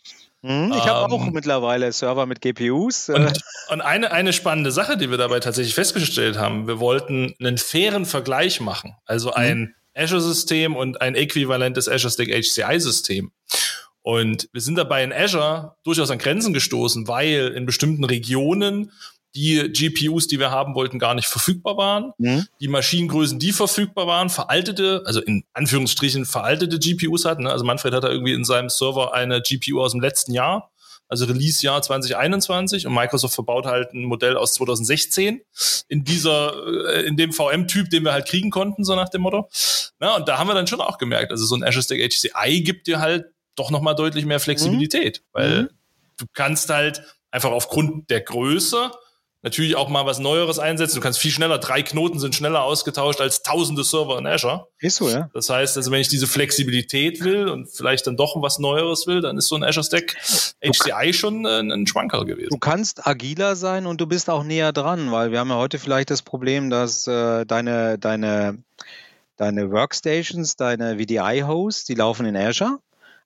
[0.43, 3.09] Mhm, ich habe ähm, auch mittlerweile Server mit GPUs.
[3.09, 3.13] Äh.
[3.13, 7.57] Und, und, eine, eine spannende Sache, die wir dabei tatsächlich festgestellt haben, wir wollten einen
[7.57, 8.95] fairen Vergleich machen.
[9.05, 9.35] Also mhm.
[9.35, 13.31] ein Azure-System und ein äquivalentes Azure Stack HCI-System.
[14.03, 18.91] Und wir sind dabei in Azure durchaus an Grenzen gestoßen, weil in bestimmten Regionen
[19.35, 22.11] die GPUs, die wir haben wollten, gar nicht verfügbar waren.
[22.17, 22.47] Mhm.
[22.59, 27.47] Die Maschinengrößen, die verfügbar waren, veraltete, also in Anführungsstrichen veraltete GPUs hatten.
[27.47, 30.71] Also Manfred hat da irgendwie in seinem Server eine GPU aus dem letzten Jahr,
[31.07, 35.41] also Release-Jahr 2021 und Microsoft verbaut halt ein Modell aus 2016
[35.89, 36.53] in dieser,
[36.87, 39.49] äh, in dem VM-Typ, den wir halt kriegen konnten, so nach dem Motto.
[39.99, 42.61] Na, und da haben wir dann schon auch gemerkt, also so ein Azure Stack HCI
[42.61, 45.29] gibt dir halt doch nochmal deutlich mehr Flexibilität, mhm.
[45.33, 45.69] weil mhm.
[46.17, 48.91] du kannst halt einfach aufgrund der Größe
[49.43, 50.95] natürlich auch mal was Neueres einsetzen.
[50.95, 54.67] Du kannst viel schneller, drei Knoten sind schneller ausgetauscht als tausende Server in Azure.
[54.79, 55.29] Ist so, ja.
[55.33, 59.21] Das heißt, also wenn ich diese Flexibilität will und vielleicht dann doch was Neueres will,
[59.21, 60.15] dann ist so ein Azure Stack
[60.63, 62.49] HCI schon äh, ein Schwanker gewesen.
[62.51, 65.79] Du kannst agiler sein und du bist auch näher dran, weil wir haben ja heute
[65.79, 68.59] vielleicht das Problem, dass äh, deine, deine,
[69.37, 72.79] deine Workstations, deine VDI-Hosts, die laufen in Azure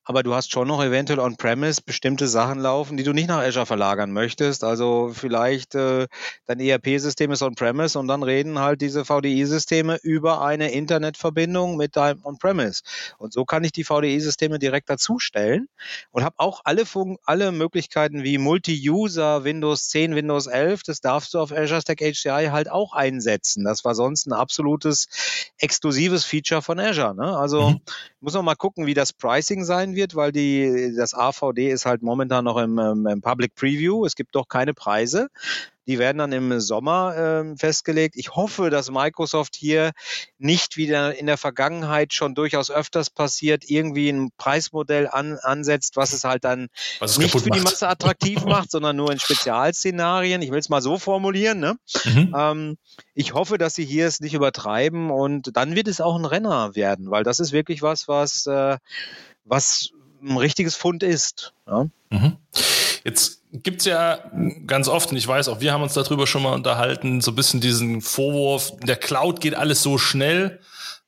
[0.05, 3.65] aber du hast schon noch eventuell on-premise bestimmte Sachen laufen, die du nicht nach Azure
[3.65, 4.63] verlagern möchtest.
[4.63, 6.07] Also vielleicht äh,
[6.45, 12.23] dein ERP-System ist on-premise und dann reden halt diese VDI-Systeme über eine Internetverbindung mit deinem
[12.23, 12.83] on-premise.
[13.17, 15.67] Und so kann ich die VDI-Systeme direkt dazustellen
[16.11, 21.33] und habe auch alle, Fun alle Möglichkeiten wie Multi-User, Windows 10, Windows 11, das darfst
[21.33, 23.63] du auf Azure Stack HCI halt auch einsetzen.
[23.63, 25.07] Das war sonst ein absolutes
[25.57, 27.15] exklusives Feature von Azure.
[27.15, 27.35] Ne?
[27.35, 27.81] Also mhm.
[28.19, 32.01] muss man mal gucken, wie das Pricing sein wird, weil die, das AVD ist halt
[32.01, 34.05] momentan noch im, im Public Preview.
[34.05, 35.29] Es gibt doch keine Preise.
[35.87, 38.15] Die werden dann im Sommer ähm, festgelegt.
[38.17, 39.91] Ich hoffe, dass Microsoft hier
[40.39, 46.13] nicht wieder in der Vergangenheit schon durchaus öfters passiert, irgendwie ein Preismodell an, ansetzt, was
[46.13, 46.69] es halt dann
[47.17, 47.55] nicht für macht.
[47.55, 50.41] die Masse attraktiv macht, sondern nur in Spezialszenarien.
[50.41, 51.59] Ich will es mal so formulieren.
[51.59, 51.77] Ne?
[52.03, 52.35] Mhm.
[52.35, 52.77] Ähm,
[53.13, 56.75] ich hoffe, dass sie hier es nicht übertreiben und dann wird es auch ein Renner
[56.75, 58.77] werden, weil das ist wirklich was, was äh,
[59.45, 59.89] was
[60.21, 61.53] ein richtiges Fund ist.
[61.67, 61.87] Ja?
[62.09, 62.37] Mhm.
[63.03, 64.19] Jetzt gibt's ja
[64.65, 67.35] ganz oft, und ich weiß auch, wir haben uns darüber schon mal unterhalten, so ein
[67.35, 70.59] bisschen diesen Vorwurf, in der Cloud geht alles so schnell.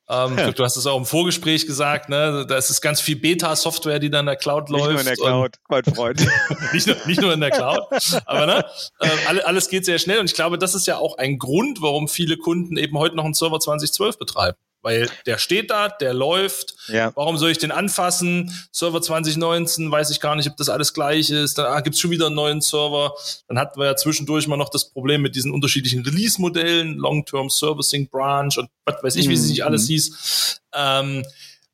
[0.09, 0.51] Ähm, ja.
[0.51, 2.45] Du hast es auch im Vorgespräch gesagt, ne?
[2.47, 4.85] Da ist es ganz viel Beta-Software, die dann in der Cloud läuft.
[4.85, 6.27] Nicht nur in der Cloud, mein Freund.
[6.73, 7.81] nicht, nur, nicht nur in der Cloud.
[8.25, 8.65] Aber ne,
[9.01, 12.07] äh, alles geht sehr schnell und ich glaube, das ist ja auch ein Grund, warum
[12.07, 14.57] viele Kunden eben heute noch einen Server 2012 betreiben.
[14.81, 16.75] Weil der steht da, der läuft.
[16.87, 17.11] Ja.
[17.15, 18.53] Warum soll ich den anfassen?
[18.71, 21.57] Server 2019, weiß ich gar nicht, ob das alles gleich ist.
[21.57, 23.13] Da ah, gibt's schon wieder einen neuen Server.
[23.47, 28.07] Dann hatten wir ja zwischendurch mal noch das Problem mit diesen unterschiedlichen Release-Modellen, Long-Term Servicing
[28.09, 29.87] Branch und was weiß ich, wie sie sich alles mhm.
[29.87, 30.61] hieß.
[30.73, 31.25] Ähm,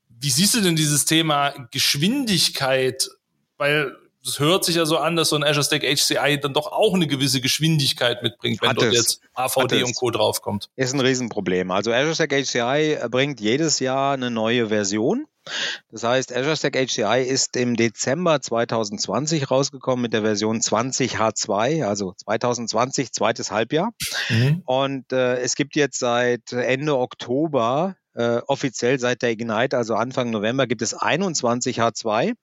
[0.08, 3.10] wie siehst du denn dieses Thema Geschwindigkeit?
[3.58, 6.72] Weil das hört sich ja so an, dass so ein Azure Stack HCI dann doch
[6.72, 8.96] auch eine gewisse Geschwindigkeit mitbringt, wenn Hat dort es.
[8.96, 10.12] jetzt AVD und Co.
[10.12, 10.70] draufkommt.
[10.76, 11.72] Ist ein Riesenproblem.
[11.72, 15.26] Also Azure Stack HCI bringt jedes Jahr eine neue Version.
[15.92, 22.14] Das heißt, Azure Stack HCI ist im Dezember 2020 rausgekommen mit der Version 20H2, also
[22.14, 23.92] 2020, zweites Halbjahr.
[24.30, 24.62] Mhm.
[24.66, 30.30] Und äh, es gibt jetzt seit Ende Oktober äh, offiziell seit der Ignite, also Anfang
[30.30, 32.34] November, gibt es 21 H2.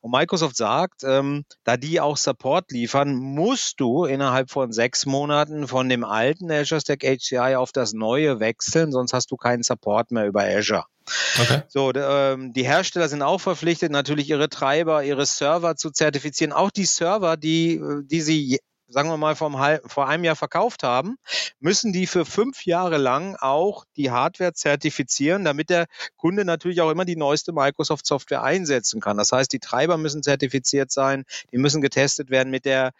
[0.00, 5.68] Und Microsoft sagt, ähm, da die auch Support liefern, musst du innerhalb von sechs Monaten
[5.68, 10.10] von dem alten Azure Stack HCI auf das neue wechseln, sonst hast du keinen Support
[10.10, 10.84] mehr über Azure.
[11.40, 11.62] Okay.
[11.68, 16.52] So, ähm, die Hersteller sind auch verpflichtet, natürlich ihre Treiber, ihre Server zu zertifizieren.
[16.52, 20.82] Auch die Server, die, äh, die sie sagen wir mal, vom, vor einem Jahr verkauft
[20.82, 21.16] haben,
[21.60, 26.90] müssen die für fünf Jahre lang auch die Hardware zertifizieren, damit der Kunde natürlich auch
[26.90, 29.16] immer die neueste Microsoft-Software einsetzen kann.
[29.16, 32.92] Das heißt, die Treiber müssen zertifiziert sein, die müssen getestet werden mit der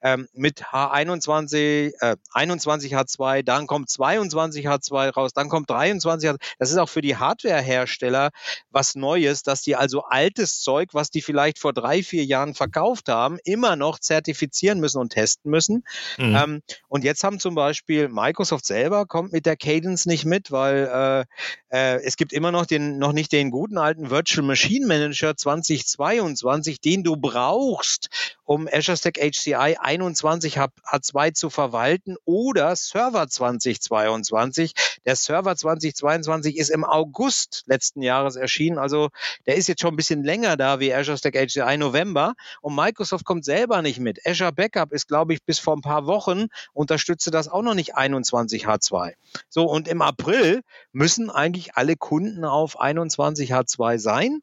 [0.00, 6.36] ähm, mit H21, äh, 21 H2, dann kommt 22 H2 raus, dann kommt 23 H2.
[6.58, 8.30] Das ist auch für die Hardwarehersteller
[8.70, 13.08] was Neues, dass die also altes Zeug, was die vielleicht vor drei, vier Jahren verkauft
[13.08, 15.84] haben, immer noch zertifizieren müssen und testen müssen.
[16.18, 16.36] Mhm.
[16.36, 21.26] Ähm, und jetzt haben zum Beispiel Microsoft selber kommt mit der Cadence nicht mit, weil
[21.72, 25.36] äh, äh, es gibt immer noch den noch nicht den guten alten Virtual Machine Manager
[25.36, 34.72] 2022, den du brauchst, um Azure Stack HCI 21 H2 zu verwalten oder Server 2022.
[35.04, 39.10] Der Server 2022 ist im August letzten Jahres erschienen, also
[39.46, 42.32] der ist jetzt schon ein bisschen länger da wie Azure Stack HCI November
[42.62, 44.26] und Microsoft kommt selber nicht mit.
[44.26, 47.96] Azure Backup ist, glaube ich, bis vor ein paar Wochen unterstützte das auch noch nicht
[47.96, 49.12] 21 H2.
[49.50, 54.40] So, und im April müssen eigentlich alle Kunden auf 21 H2 sein.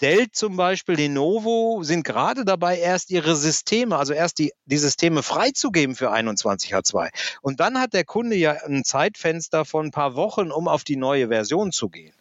[0.00, 5.22] Dell zum Beispiel, Lenovo sind gerade dabei, erst ihre Systeme, also erst die, die Systeme
[5.22, 7.10] freizugeben für 21H2.
[7.42, 10.96] Und dann hat der Kunde ja ein Zeitfenster von ein paar Wochen, um auf die
[10.96, 12.14] neue Version zu gehen.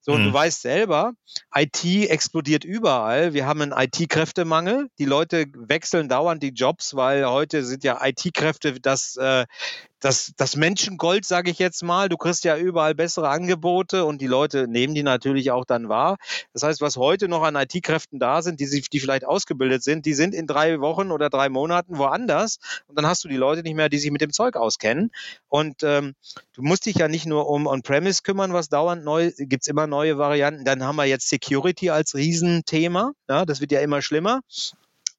[0.00, 0.34] So, und du mhm.
[0.34, 1.12] weißt selber,
[1.54, 3.34] IT explodiert überall.
[3.34, 4.88] Wir haben einen IT-Kräftemangel.
[4.98, 9.44] Die Leute wechseln dauernd die Jobs, weil heute sind ja IT-Kräfte das, äh,
[10.00, 12.08] das, das Menschengold, sage ich jetzt mal.
[12.08, 16.16] Du kriegst ja überall bessere Angebote und die Leute nehmen die natürlich auch dann wahr.
[16.52, 20.14] Das heißt, was heute noch an IT-Kräften da sind, die, die vielleicht ausgebildet sind, die
[20.14, 23.74] sind in drei Wochen oder drei Monaten woanders und dann hast du die Leute nicht
[23.74, 25.10] mehr, die sich mit dem Zeug auskennen.
[25.48, 26.14] Und ähm,
[26.54, 30.16] du musst dich ja nicht nur um On-Premise kümmern, was dauernd neu, gibt's immer neue
[30.16, 30.64] Varianten.
[30.64, 33.12] Dann haben wir jetzt Security als Riesenthema.
[33.28, 34.40] Ja, das wird ja immer schlimmer.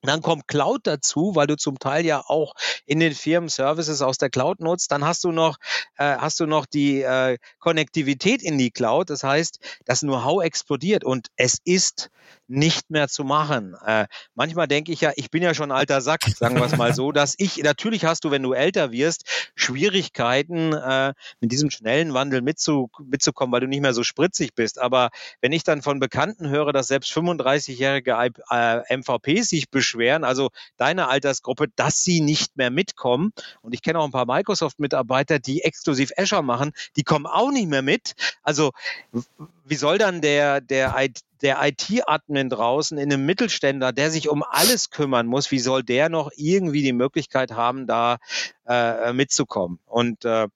[0.02, 2.54] Dann kommt Cloud dazu, weil du zum Teil ja auch
[2.86, 4.92] in den Firmen Services aus der Cloud nutzt.
[4.92, 5.58] Dann hast du noch,
[5.98, 9.10] äh, hast du noch die äh, Konnektivität in die Cloud.
[9.10, 12.10] Das heißt, das Know-how explodiert und es ist
[12.52, 13.76] nicht mehr zu machen.
[13.86, 16.76] Äh, manchmal denke ich ja, ich bin ja schon ein alter Sack, sagen wir es
[16.76, 19.24] mal so, dass ich, natürlich hast du, wenn du älter wirst,
[19.56, 24.80] Schwierigkeiten, äh, mit diesem schnellen Wandel mitzu, mitzukommen, weil du nicht mehr so spritzig bist.
[24.80, 25.10] Aber
[25.40, 28.12] wenn ich dann von Bekannten höre, dass selbst 35-jährige
[28.50, 34.00] äh, MVPs sich beschweren, also deine Altersgruppe, dass sie nicht mehr mitkommen, und ich kenne
[34.00, 38.14] auch ein paar Microsoft-Mitarbeiter, die exklusiv Azure machen, die kommen auch nicht mehr mit.
[38.44, 38.72] Also
[39.66, 40.96] wie soll dann der, der,
[41.42, 46.10] der IT-Admin draußen in einem Mittelständler, der sich um alles kümmern muss, wie soll der
[46.10, 48.18] noch irgendwie die Möglichkeit haben, da
[48.68, 49.80] äh, mitzukommen?
[49.86, 50.48] Und äh,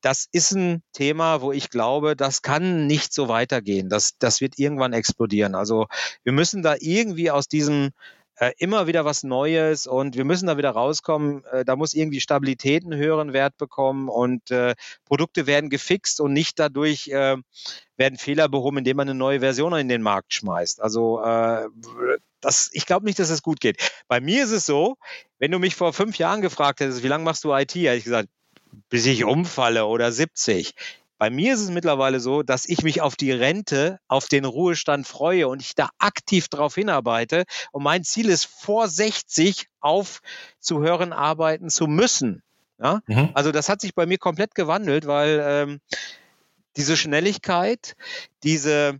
[0.00, 3.88] das ist ein Thema, wo ich glaube, das kann nicht so weitergehen.
[3.88, 5.54] Das, das wird irgendwann explodieren.
[5.54, 5.86] Also
[6.22, 7.90] wir müssen da irgendwie aus diesem
[8.36, 11.44] äh, immer wieder was Neues und wir müssen da wieder rauskommen.
[11.52, 16.32] Äh, da muss irgendwie Stabilität einen höheren Wert bekommen und äh, Produkte werden gefixt und
[16.32, 17.36] nicht dadurch äh,
[17.96, 20.82] werden Fehler behoben, indem man eine neue Version in den Markt schmeißt.
[20.82, 21.68] Also äh,
[22.40, 23.78] das, ich glaube nicht, dass es gut geht.
[24.08, 24.96] Bei mir ist es so,
[25.38, 28.04] wenn du mich vor fünf Jahren gefragt hättest, wie lange machst du IT, hätte ich
[28.04, 28.28] gesagt,
[28.88, 30.74] bis ich umfalle oder 70.
[31.18, 35.06] Bei mir ist es mittlerweile so, dass ich mich auf die Rente, auf den Ruhestand
[35.06, 37.44] freue und ich da aktiv darauf hinarbeite.
[37.72, 42.42] Und mein Ziel ist, vor 60 aufzuhören, arbeiten zu müssen.
[42.78, 43.00] Ja?
[43.06, 43.30] Mhm.
[43.34, 45.80] Also das hat sich bei mir komplett gewandelt, weil ähm,
[46.76, 47.94] diese Schnelligkeit,
[48.42, 48.98] diese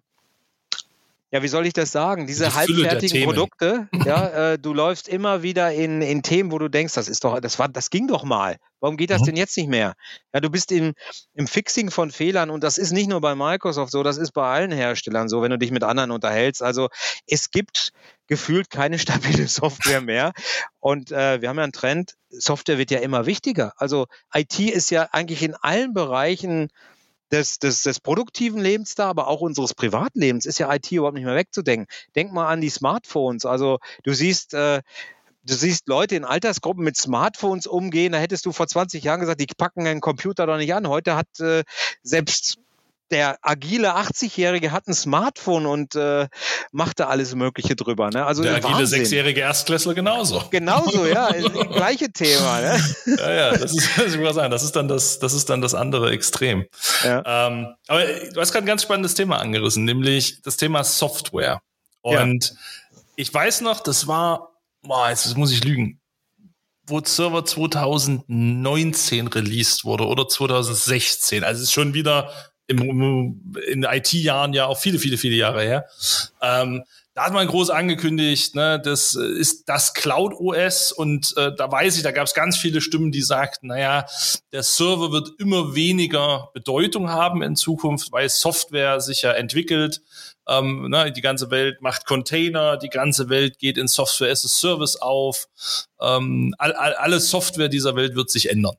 [1.34, 2.28] ja, wie soll ich das sagen?
[2.28, 6.68] Diese die halbfertigen Produkte, ja, äh, du läufst immer wieder in, in Themen, wo du
[6.68, 8.56] denkst, das ist doch, das war, das ging doch mal.
[8.78, 9.26] Warum geht das mhm.
[9.26, 9.94] denn jetzt nicht mehr?
[10.32, 10.92] Ja, du bist in,
[11.32, 14.48] im Fixing von Fehlern und das ist nicht nur bei Microsoft so, das ist bei
[14.48, 16.62] allen Herstellern so, wenn du dich mit anderen unterhältst.
[16.62, 16.86] Also
[17.26, 17.90] es gibt
[18.28, 20.34] gefühlt keine stabile Software mehr.
[20.78, 23.72] Und äh, wir haben ja einen Trend, Software wird ja immer wichtiger.
[23.76, 26.68] Also IT ist ja eigentlich in allen Bereichen
[27.34, 31.24] des, des, des produktiven Lebens da, aber auch unseres Privatlebens ist ja IT überhaupt nicht
[31.24, 31.86] mehr wegzudenken.
[32.14, 33.44] Denk mal an die Smartphones.
[33.44, 34.82] Also du siehst, äh,
[35.42, 38.12] du siehst Leute in Altersgruppen mit Smartphones umgehen.
[38.12, 40.88] Da hättest du vor 20 Jahren gesagt, die packen einen Computer doch nicht an.
[40.88, 41.64] Heute hat äh,
[42.02, 42.58] selbst
[43.10, 46.28] der agile 80-Jährige hat ein Smartphone und äh,
[46.72, 48.10] macht da alles Mögliche drüber.
[48.10, 48.24] Ne?
[48.24, 50.42] Also der agile sechsjährige Erstklässler genauso.
[50.50, 51.30] Genauso, ja,
[51.72, 52.60] gleiche Thema.
[52.60, 52.80] Ne?
[53.18, 55.74] Ja, ja, das ist, ich muss sagen, das ist dann das, das ist dann das
[55.74, 56.64] andere Extrem.
[57.04, 57.48] Ja.
[57.48, 61.60] Ähm, aber du hast gerade ein ganz spannendes Thema angerissen, nämlich das Thema Software.
[62.00, 62.56] Und ja.
[63.16, 66.00] ich weiß noch, das war, boah, jetzt muss ich lügen,
[66.86, 71.44] wo Server 2019 released wurde oder 2016.
[71.44, 72.30] Also es ist schon wieder
[72.66, 75.86] im, in IT-Jahren ja auch viele, viele, viele Jahre her.
[76.40, 81.70] Ähm, da hat man groß angekündigt, ne, das ist das Cloud OS und äh, da
[81.70, 84.04] weiß ich, da gab es ganz viele Stimmen, die sagten, naja,
[84.52, 90.02] der Server wird immer weniger Bedeutung haben in Zukunft, weil Software sich ja entwickelt.
[90.48, 94.48] Ähm, ne, die ganze Welt macht Container, die ganze Welt geht in Software as a
[94.48, 95.46] Service auf.
[96.00, 98.76] Ähm, all, all, alle Software dieser Welt wird sich ändern.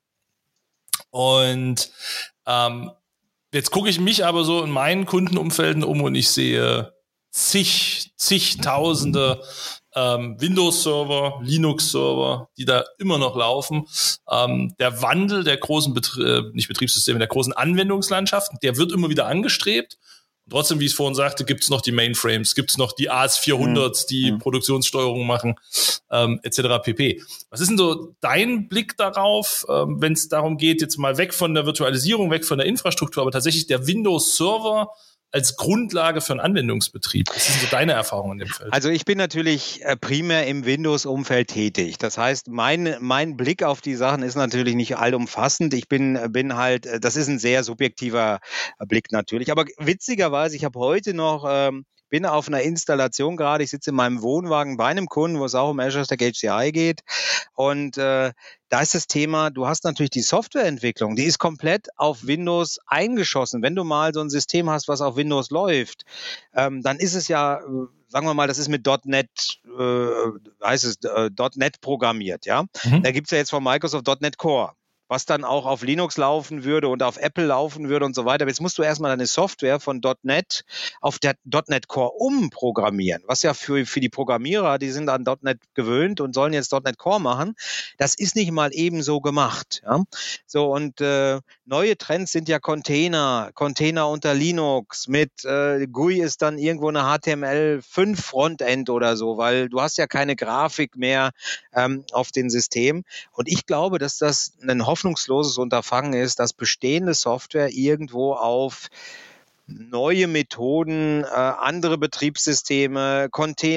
[1.10, 1.90] Und
[2.46, 2.92] ähm,
[3.56, 6.92] Jetzt gucke ich mich aber so in meinen Kundenumfelden um und ich sehe
[7.32, 9.42] zig, zigtausende
[9.96, 13.88] ähm, Windows-Server, Linux-Server, die da immer noch laufen.
[14.30, 19.10] Ähm, der Wandel der großen, Betrie äh, nicht Betriebssysteme, der großen Anwendungslandschaften, der wird immer
[19.10, 20.00] wieder angestrebt.
[20.50, 23.12] Trotzdem, wie ich es vorhin sagte, gibt es noch die Mainframes, gibt es noch die
[23.12, 24.08] AS400s, mhm.
[24.10, 24.40] die mhm.
[24.40, 25.56] Produktionssteuerung machen,
[26.12, 26.84] ähm, etc.
[26.84, 27.22] pp.
[27.50, 31.34] Was ist denn so dein Blick darauf, ähm, wenn es darum geht, jetzt mal weg
[31.34, 34.90] von der Virtualisierung, weg von der Infrastruktur, aber tatsächlich der Windows-Server
[35.36, 37.28] als Grundlage für einen Anwendungsbetrieb?
[37.36, 38.72] Was sind so deine Erfahrungen in dem Feld?
[38.72, 41.98] Also ich bin natürlich äh, primär im Windows-Umfeld tätig.
[41.98, 45.74] Das heißt, mein, mein Blick auf die Sachen ist natürlich nicht allumfassend.
[45.74, 48.40] Ich bin, bin halt, äh, das ist ein sehr subjektiver
[48.88, 49.52] Blick natürlich.
[49.52, 53.96] Aber witzigerweise, ich habe heute noch ähm, bin auf einer Installation gerade, ich sitze in
[53.96, 57.02] meinem Wohnwagen bei einem Kunden, wo es auch um Azure Stack HCI geht.
[57.54, 58.32] Und äh,
[58.70, 63.62] da ist das Thema, du hast natürlich die Softwareentwicklung, die ist komplett auf Windows eingeschossen.
[63.62, 66.04] Wenn du mal so ein System hast, was auf Windows läuft,
[66.54, 67.64] ähm, dann ist es ja, äh,
[68.08, 69.30] sagen wir mal, das ist mit .NET,
[69.66, 72.64] äh, heißt es, äh, .NET programmiert, ja.
[72.84, 73.04] Mhm.
[73.04, 74.74] Da gibt's ja jetzt von Microsoft .NET Core
[75.08, 78.48] was dann auch auf Linux laufen würde und auf Apple laufen würde und so weiter.
[78.48, 80.66] Jetzt musst du erstmal deine Software von .NET
[81.02, 85.60] auf der .NET Core umprogrammieren, was ja für, für die Programmierer, die sind an .NET
[85.74, 87.56] gewöhnt und sollen jetzt .NET Core machen,
[87.98, 89.82] das ist nicht mal ebenso gemacht.
[89.86, 90.04] Ja?
[90.46, 96.42] So und äh, neue Trends sind ja Container, Container unter Linux mit äh, GUI ist
[96.42, 101.32] dann irgendwo eine HTML5 Frontend oder so, weil du hast ja keine Grafik mehr
[101.74, 107.14] ähm, auf den System und ich glaube, dass das ein hoffnungsloses Unterfangen ist, dass bestehende
[107.14, 108.88] Software irgendwo auf
[109.68, 113.28] neue Methoden, äh, andere Betriebssysteme,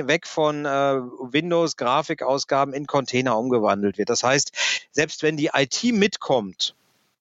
[0.06, 4.10] weg von äh, Windows-Grafikausgaben in Container umgewandelt wird.
[4.10, 4.52] Das heißt,
[4.92, 6.76] selbst wenn die IT mitkommt,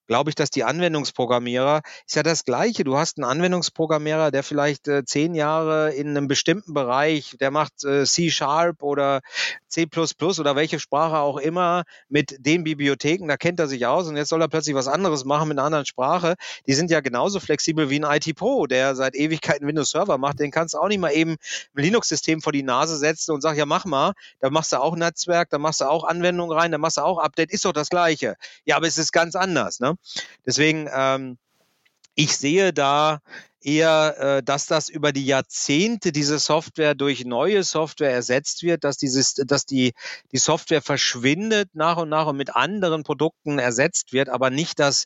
[0.08, 2.84] glaube ich, dass die Anwendungsprogrammierer ist ja das Gleiche.
[2.84, 7.84] Du hast einen Anwendungsprogrammierer, der vielleicht äh, zehn Jahre in einem bestimmten Bereich, der macht
[7.84, 9.22] äh, C Sharp oder
[9.68, 9.88] C
[10.40, 14.30] oder welche Sprache auch immer mit den Bibliotheken, da kennt er sich aus und jetzt
[14.30, 16.36] soll er plötzlich was anderes machen mit einer anderen Sprache.
[16.66, 20.40] Die sind ja genauso flexibel wie ein IT Pro, der seit Ewigkeiten Windows Server macht.
[20.40, 21.38] Den kannst du auch nicht mal eben ein
[21.84, 24.14] Linux-System vor die Nase setzen und sag, ja, mach mal.
[24.40, 27.20] Da machst du auch Netzwerk, da machst du auch Anwendungen rein, da machst du auch
[27.20, 27.52] Update.
[27.52, 28.36] Ist doch das Gleiche.
[28.66, 29.80] Ja, aber es ist ganz anders.
[29.80, 29.97] Ne?
[30.46, 31.38] Deswegen, ähm,
[32.16, 33.22] ich sehe da
[33.62, 38.98] eher, äh, dass das über die Jahrzehnte diese Software durch neue Software ersetzt wird, dass
[38.98, 39.94] dieses, dass die,
[40.32, 45.06] die Software verschwindet nach und nach und mit anderen Produkten ersetzt wird, aber nicht, dass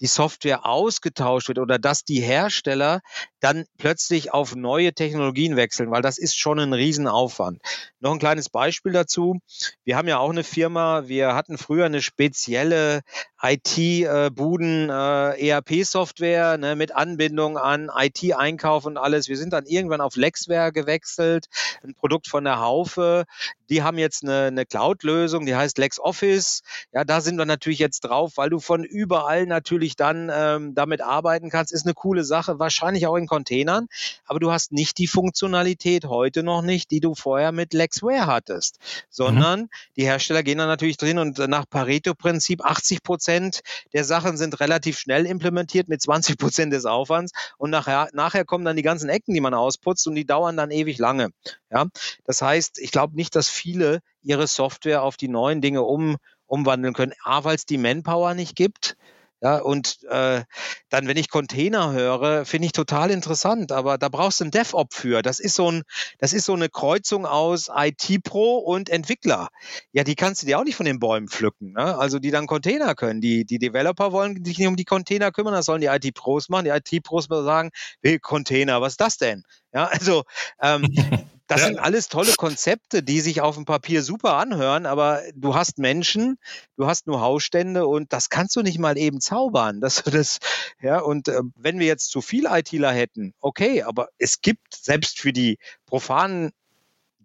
[0.00, 3.00] die Software ausgetauscht wird oder dass die Hersteller
[3.40, 7.60] dann plötzlich auf neue Technologien wechseln, weil das ist schon ein Riesenaufwand.
[8.00, 9.38] Noch ein kleines Beispiel dazu.
[9.84, 13.02] Wir haben ja auch eine Firma, wir hatten früher eine spezielle
[13.40, 19.28] IT-Buden, äh, ERP-Software ne, mit Anbindung an IT-Einkauf und alles.
[19.28, 21.46] Wir sind dann irgendwann auf Lexware gewechselt,
[21.82, 23.24] ein Produkt von der Haufe.
[23.68, 26.62] Die haben jetzt eine, eine Cloud-Lösung, die heißt LexOffice.
[26.92, 31.00] Ja, da sind wir natürlich jetzt drauf, weil du von überall natürlich dann ähm, damit
[31.00, 31.72] arbeiten kannst.
[31.72, 33.86] Ist eine coole Sache, wahrscheinlich auch in Containern,
[34.26, 38.78] aber du hast nicht die Funktionalität heute noch nicht, die du vorher mit Lexware hattest,
[39.10, 39.68] sondern mhm.
[39.96, 43.60] die Hersteller gehen dann natürlich drin und nach Pareto-Prinzip 80 Prozent
[43.92, 48.44] der Sachen sind relativ schnell implementiert mit 20 Prozent des Aufwands und nachher nachher, nachher
[48.44, 51.30] kommen dann die ganzen Ecken, die man ausputzt und die dauern dann ewig lange.
[51.70, 51.86] Ja,
[52.24, 56.16] das heißt, ich glaube nicht, dass viele ihre Software auf die neuen Dinge um,
[56.46, 57.12] umwandeln können.
[57.24, 58.96] A, weil es die Manpower nicht gibt.
[59.44, 60.44] Ja, und äh,
[60.88, 64.96] dann, wenn ich Container höre, finde ich total interessant, aber da brauchst du einen DevOps
[64.96, 65.20] für.
[65.20, 65.82] Das ist so ein,
[66.18, 69.48] das ist so eine Kreuzung aus IT-Pro und Entwickler.
[69.90, 71.72] Ja, die kannst du dir auch nicht von den Bäumen pflücken.
[71.72, 71.98] Ne?
[71.98, 73.20] Also die dann Container können.
[73.20, 76.66] Die, die Developer wollen sich nicht um die Container kümmern, das sollen die IT-Pros machen.
[76.66, 79.42] Die IT-Pros sagen, hey, Container, was ist das denn?
[79.72, 80.24] Ja, also
[80.60, 80.86] ähm,
[81.52, 81.66] Das ja.
[81.66, 86.38] sind alles tolle Konzepte, die sich auf dem Papier super anhören, aber du hast Menschen,
[86.78, 89.82] du hast nur Hausstände und das kannst du nicht mal eben zaubern.
[89.82, 90.38] Das, das,
[90.80, 95.20] ja, und äh, wenn wir jetzt zu viel ITler hätten, okay, aber es gibt selbst
[95.20, 96.52] für die profanen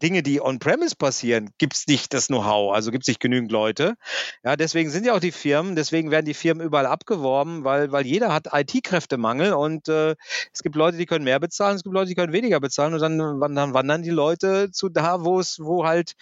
[0.01, 3.95] Dinge, die on-premise passieren, gibt es nicht das Know-how, also gibt es nicht genügend Leute.
[4.43, 8.05] Ja, deswegen sind ja auch die Firmen, deswegen werden die Firmen überall abgeworben, weil, weil
[8.05, 10.15] jeder hat IT-Kräftemangel und äh,
[10.53, 13.01] es gibt Leute, die können mehr bezahlen, es gibt Leute, die können weniger bezahlen und
[13.01, 16.13] dann, dann wandern die Leute zu da, wo es, wo halt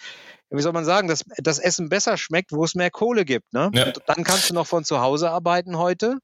[0.50, 3.52] wie soll man sagen, dass das Essen besser schmeckt, wo es mehr Kohle gibt.
[3.52, 3.70] Ne?
[3.74, 3.92] Ja.
[4.06, 6.18] dann kannst du noch von zu Hause arbeiten heute.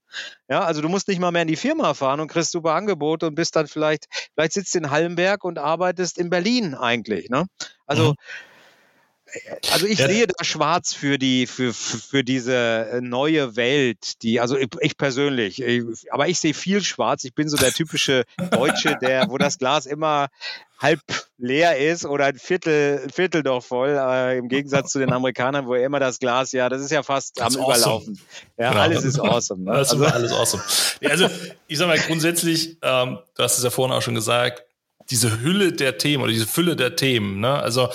[0.48, 3.26] Ja, also du musst nicht mal mehr in die Firma fahren und kriegst super Angebote
[3.26, 7.30] und bist dann vielleicht, vielleicht sitzt in Hallenberg und arbeitest in Berlin eigentlich.
[7.30, 7.46] Ne?
[7.87, 8.14] Also mhm
[9.72, 10.08] also ich ja.
[10.08, 14.96] sehe da schwarz für die, für, für diese äh, neue Welt, die, also ich, ich
[14.96, 17.24] persönlich, ich, aber ich sehe viel schwarz.
[17.24, 20.28] Ich bin so der typische Deutsche, der, wo das Glas immer
[20.78, 21.00] halb
[21.38, 25.66] leer ist oder ein Viertel, ein Viertel noch voll, äh, im Gegensatz zu den Amerikanern,
[25.66, 27.64] wo immer das Glas, ja, das ist ja fast am awesome.
[27.64, 28.20] Überlaufen.
[28.58, 28.82] Ja, genau.
[28.82, 29.62] alles ist awesome.
[29.62, 29.72] Ne?
[29.72, 30.62] Das also, alles awesome.
[31.04, 31.28] Also,
[31.68, 34.64] ich sag mal, grundsätzlich, ähm, du hast es ja vorhin auch schon gesagt,
[35.10, 37.54] diese Hülle der Themen oder diese Fülle der Themen, ne?
[37.54, 37.88] Also,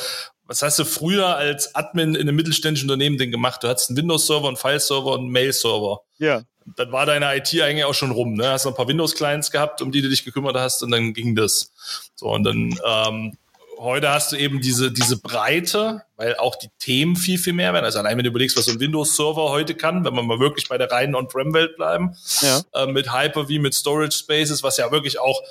[0.48, 3.64] was hast du früher als Admin in einem mittelständischen Unternehmen denn gemacht?
[3.64, 6.02] Du hattest einen Windows-Server, einen File-Server und einen Mail-Server.
[6.18, 6.44] Ja.
[6.76, 8.34] Dann war deine IT eigentlich auch schon rum.
[8.34, 8.50] Ne?
[8.50, 11.36] Hast noch ein paar Windows-Clients gehabt, um die du dich gekümmert hast und dann ging
[11.36, 11.72] das.
[12.16, 13.38] So, und dann ähm,
[13.78, 17.86] heute hast du eben diese, diese Breite, weil auch die Themen viel, viel mehr werden.
[17.86, 20.68] Also allein wenn du überlegst, was so ein Windows-Server heute kann, wenn wir mal wirklich
[20.68, 22.62] bei der reinen On-Prem-Welt bleiben, ja.
[22.74, 25.42] äh, mit Hyper-V, mit Storage Spaces, was ja wirklich auch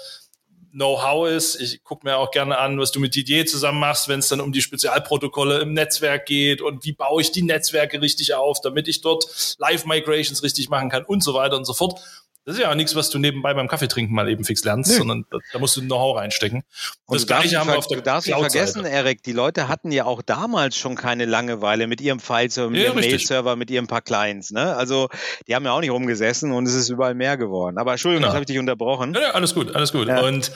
[0.76, 1.58] Know-how ist.
[1.58, 4.42] Ich gucke mir auch gerne an, was du mit Didier zusammen machst, wenn es dann
[4.42, 8.86] um die Spezialprotokolle im Netzwerk geht und wie baue ich die Netzwerke richtig auf, damit
[8.86, 11.98] ich dort Live-Migrations richtig machen kann und so weiter und so fort.
[12.46, 14.98] Das ist ja auch nichts, was du nebenbei beim Kaffeetrinken mal eben fix lernst, nee.
[14.98, 16.62] sondern da, da, musst du Know-how reinstecken.
[17.06, 19.90] Und das Gleiche haben wir auf der Du darfst nicht vergessen, Erik, die Leute hatten
[19.90, 23.88] ja auch damals schon keine Langeweile mit ihrem File-Server, mit ja, ihrem Mail-Server, mit ihren
[23.88, 24.52] paar Clients.
[24.52, 24.76] Ne?
[24.76, 25.08] Also
[25.48, 27.78] die haben ja auch nicht rumgesessen und es ist überall mehr geworden.
[27.78, 28.28] Aber Entschuldigung, genau.
[28.28, 29.12] das habe ich dich unterbrochen.
[29.12, 30.06] Ja, ja, alles gut, alles gut.
[30.06, 30.20] Ja.
[30.20, 30.52] Und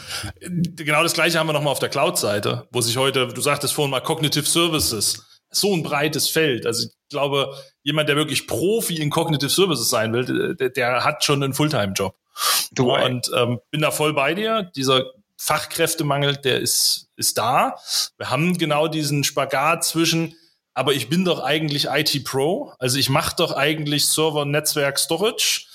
[0.76, 3.90] genau das Gleiche haben wir nochmal auf der Cloud-Seite, wo sich heute, du sagtest vorhin
[3.90, 6.66] mal Cognitive Services, so ein breites Feld.
[6.66, 11.42] Also glaube, jemand, der wirklich Profi in Cognitive Services sein will, der, der hat schon
[11.42, 12.16] einen Fulltime-Job.
[13.04, 14.70] Und ähm, bin da voll bei dir.
[14.74, 15.04] Dieser
[15.36, 17.76] Fachkräftemangel, der ist, ist da.
[18.18, 20.34] Wir haben genau diesen Spagat zwischen,
[20.74, 25.66] aber ich bin doch eigentlich IT-Pro, also ich mache doch eigentlich Server, Netzwerk, Storage.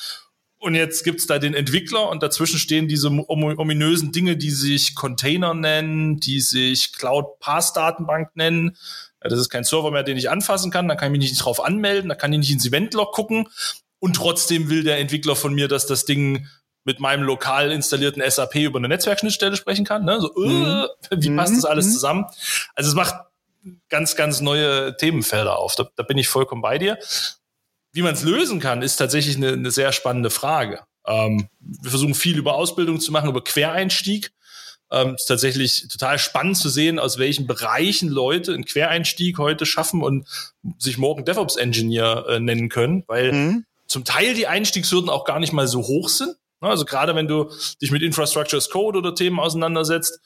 [0.58, 5.54] Und jetzt gibt's da den Entwickler und dazwischen stehen diese ominösen Dinge, die sich Container
[5.54, 8.78] nennen, die sich Cloud Pass Datenbank nennen,
[9.30, 11.64] das ist kein Server mehr, den ich anfassen kann, da kann ich mich nicht drauf
[11.64, 13.48] anmelden, da kann ich nicht ins Eventlog gucken
[14.00, 16.48] und trotzdem will der Entwickler von mir, dass das Ding
[16.84, 20.06] mit meinem lokal installierten SAP über eine Netzwerkschnittstelle sprechen kann.
[20.06, 20.22] Ne?
[20.22, 20.88] So, äh, mhm.
[21.12, 21.92] wie passt das alles mhm.
[21.92, 22.26] zusammen?
[22.76, 23.16] Also es macht
[23.90, 25.76] ganz, ganz neue Themenfelder auf.
[25.76, 27.00] Da, da bin ich vollkommen bei dir.
[27.92, 30.82] Wie man es lösen kann, ist tatsächlich eine, eine sehr spannende Frage.
[31.08, 34.32] Ähm, wir versuchen viel über Ausbildung zu machen, über Quereinstieg.
[34.92, 40.04] Ähm, ist tatsächlich total spannend zu sehen, aus welchen Bereichen Leute einen Quereinstieg heute schaffen
[40.04, 40.28] und
[40.78, 43.66] sich morgen DevOps-Engineer äh, nennen können, weil mhm.
[43.88, 46.36] zum Teil die Einstiegshürden auch gar nicht mal so hoch sind.
[46.62, 50.20] Ne, also gerade wenn du dich mit Infrastructure as Code oder Themen auseinandersetzt,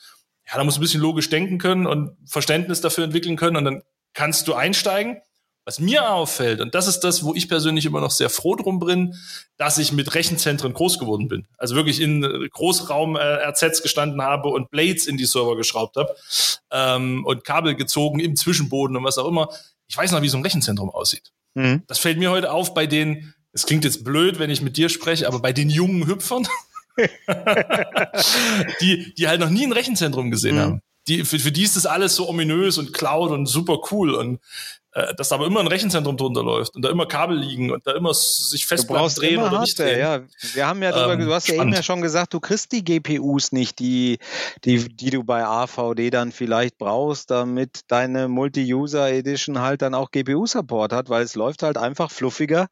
[0.48, 3.66] ja, da musst du ein bisschen logisch denken können und Verständnis dafür entwickeln können und
[3.66, 3.84] dann
[4.14, 5.22] kannst du einsteigen.
[5.70, 8.80] Was mir auffällt, und das ist das, wo ich persönlich immer noch sehr froh drum
[8.80, 9.14] bin,
[9.56, 11.46] dass ich mit Rechenzentren groß geworden bin.
[11.60, 16.16] Also wirklich in Großraum äh, RZs gestanden habe und Blades in die Server geschraubt habe
[16.72, 19.50] ähm, und Kabel gezogen im Zwischenboden und was auch immer.
[19.88, 21.32] Ich weiß noch, wie so ein Rechenzentrum aussieht.
[21.54, 21.84] Mhm.
[21.86, 24.90] Das fällt mir heute auf bei den, es klingt jetzt blöd, wenn ich mit dir
[24.90, 26.48] spreche, aber bei den jungen Hüpfern,
[28.82, 30.62] die, die halt noch nie ein Rechenzentrum gesehen mhm.
[30.62, 30.82] haben.
[31.08, 34.16] Die, für, für die ist das alles so ominös und Cloud und super cool.
[34.16, 34.40] Und
[34.94, 37.86] äh, dass da aber immer ein Rechenzentrum drunter läuft und da immer Kabel liegen und
[37.86, 40.00] da immer sich Festplatten drehen oder nicht drehen.
[40.00, 40.22] Ja,
[40.54, 41.60] wir haben ja darüber, ähm, du hast spannend.
[41.60, 44.18] ja eben ja schon gesagt, du kriegst die GPUs nicht, die,
[44.66, 50.10] die, die du bei AVD dann vielleicht brauchst, damit deine Multi-User Edition halt dann auch
[50.10, 52.68] GPU-Support hat, weil es läuft halt einfach fluffiger,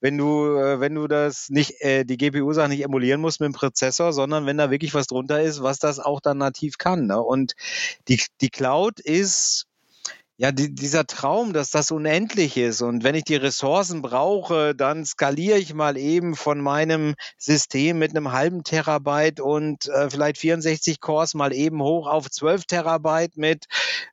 [0.00, 3.54] wenn du, äh, wenn du das nicht, äh, die GPU-Sachen nicht emulieren musst mit dem
[3.54, 7.06] Prozessor, sondern wenn da wirklich was drunter ist, was das auch dann nativ kann.
[7.06, 7.20] Ne?
[7.20, 7.54] Und
[8.06, 9.66] die, die Cloud ist
[10.38, 15.06] ja, die, dieser Traum, dass das unendlich ist und wenn ich die Ressourcen brauche, dann
[15.06, 21.00] skaliere ich mal eben von meinem System mit einem halben Terabyte und äh, vielleicht 64
[21.00, 23.64] Cores mal eben hoch auf 12 Terabyte mit,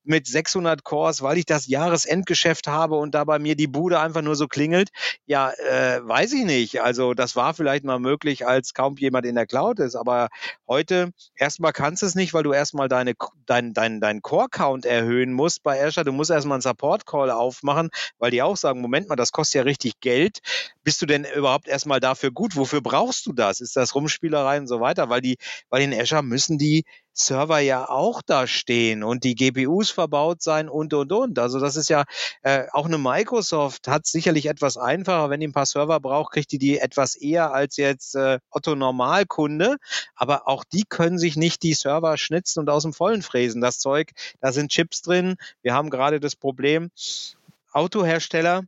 [0.05, 4.21] mit 600 Cores, weil ich das Jahresendgeschäft habe und da bei mir die Bude einfach
[4.21, 4.89] nur so klingelt.
[5.26, 6.82] Ja, äh, weiß ich nicht.
[6.82, 10.30] Also das war vielleicht mal möglich, als kaum jemand in der Cloud ist, aber
[10.69, 13.13] heute erstmal kannst du es nicht, weil du erstmal deine,
[13.45, 17.89] dein, dein, dein Core-Count erhöhen musst bei Azure musst erstmal einen Support-Call aufmachen,
[18.20, 20.39] weil die auch sagen, Moment mal, das kostet ja richtig Geld.
[20.84, 22.55] Bist du denn überhaupt erstmal dafür gut?
[22.55, 23.61] Wofür brauchst du das?
[23.61, 25.09] Ist das Rumspielerei und so weiter?
[25.09, 25.38] Weil die,
[25.70, 26.84] weil in Azure müssen die
[27.14, 31.39] Server ja auch da stehen und die GPUs verbaut sein und, und, und.
[31.39, 32.03] Also das ist ja
[32.41, 35.30] äh, auch eine Microsoft hat sicherlich etwas einfacher.
[35.30, 38.76] Wenn die ein paar Server braucht, kriegt die die etwas eher als jetzt äh, Otto
[38.76, 39.78] Normalkunde.
[40.16, 43.61] Aber auch die können sich nicht die Server schnitzen und aus dem Vollen fräsen.
[43.61, 44.11] Das Zeug,
[44.41, 45.36] da sind Chips drin.
[45.61, 46.89] Wir haben gerade das Problem,
[47.72, 48.64] Autohersteller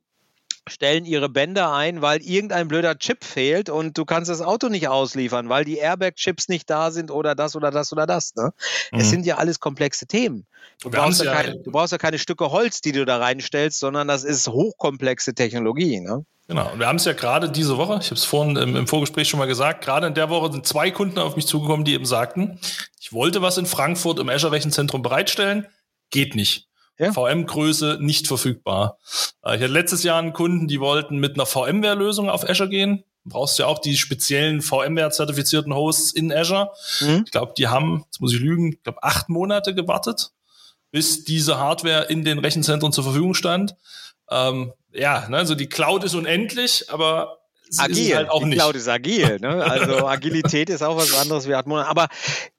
[0.67, 4.87] stellen ihre Bänder ein, weil irgendein blöder Chip fehlt und du kannst das Auto nicht
[4.87, 8.35] ausliefern, weil die Airbag-Chips nicht da sind oder das oder das oder das.
[8.35, 8.51] Ne?
[8.91, 8.99] Mhm.
[8.99, 10.45] Es sind ja alles komplexe Themen.
[10.81, 14.07] Du brauchst ja, keine, du brauchst ja keine Stücke Holz, die du da reinstellst, sondern
[14.07, 15.99] das ist hochkomplexe Technologie.
[15.99, 16.25] Ne?
[16.47, 18.87] Genau, und wir haben es ja gerade diese Woche, ich habe es vorhin im, im,
[18.87, 21.93] Vorgespräch schon mal gesagt, gerade in der Woche sind zwei Kunden auf mich zugekommen, die
[21.93, 22.59] eben sagten,
[22.99, 25.65] ich wollte was in Frankfurt im Azure Rechenzentrum bereitstellen,
[26.11, 26.67] geht nicht.
[26.97, 27.11] Ja.
[27.11, 28.97] VM-Größe nicht verfügbar.
[29.43, 33.03] Äh, ich hatte letztes Jahr einen Kunden, die wollten mit einer VMware-Lösung auf Azure gehen.
[33.23, 36.71] Du brauchst ja auch die speziellen VMware-zertifizierten Hosts in Azure.
[37.01, 37.23] Mhm.
[37.25, 40.31] Ich glaube, die haben, jetzt muss ich lügen, ich glaube, acht Monate gewartet,
[40.91, 43.75] bis diese Hardware in den Rechenzentren zur Verfügung stand.
[44.29, 47.39] Ähm, ja, ne, also die Cloud ist unendlich, aber
[47.77, 48.15] agil.
[48.15, 48.59] Halt auch die nicht.
[48.59, 49.39] Cloud ist agil.
[49.41, 49.63] Ne?
[49.65, 51.81] Also Agilität ist auch was anderes wie Atmon.
[51.81, 52.07] Aber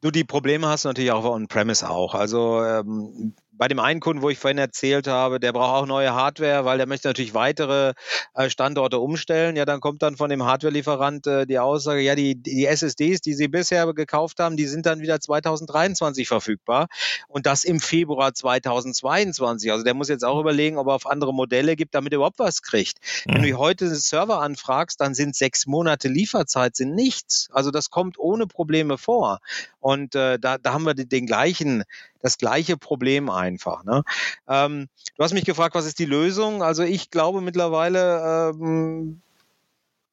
[0.01, 2.14] du, die Probleme hast du natürlich auch on-premise auch.
[2.14, 6.14] Also ähm, bei dem einen Kunden, wo ich vorhin erzählt habe, der braucht auch neue
[6.14, 7.94] Hardware, weil der möchte natürlich weitere
[8.34, 9.57] äh, Standorte umstellen.
[9.57, 13.34] Ja, dann kommt dann von dem Hardware-Lieferant äh, die Aussage, ja, die, die SSDs, die
[13.34, 16.86] sie bisher gekauft haben, die sind dann wieder 2023 verfügbar
[17.28, 19.72] und das im Februar 2022.
[19.72, 22.38] Also der muss jetzt auch überlegen, ob er auf andere Modelle gibt, damit er überhaupt
[22.38, 22.98] was kriegt.
[23.26, 23.34] Mhm.
[23.34, 27.48] Wenn du heute einen Server anfragst, dann sind sechs Monate Lieferzeit sind nichts.
[27.52, 29.38] Also das kommt ohne Probleme vor.
[29.80, 31.84] Und äh, da, da haben wir den gleichen
[32.20, 33.84] das gleiche Problem einfach.
[33.84, 34.02] Ne?
[34.48, 36.62] Ähm, du hast mich gefragt, was ist die Lösung?
[36.62, 39.20] Also ich glaube mittlerweile, ähm,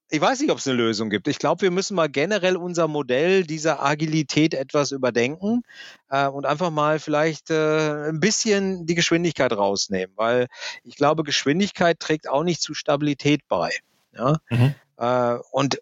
[0.10, 1.28] ich weiß nicht, ob es eine Lösung gibt.
[1.28, 5.64] Ich glaube, wir müssen mal generell unser Modell dieser Agilität etwas überdenken
[6.10, 10.48] äh, und einfach mal vielleicht äh, ein bisschen die Geschwindigkeit rausnehmen, weil
[10.84, 13.72] ich glaube, Geschwindigkeit trägt auch nicht zu Stabilität bei.
[14.16, 14.38] Ja?
[14.52, 14.76] Mhm.
[14.98, 15.82] Äh, und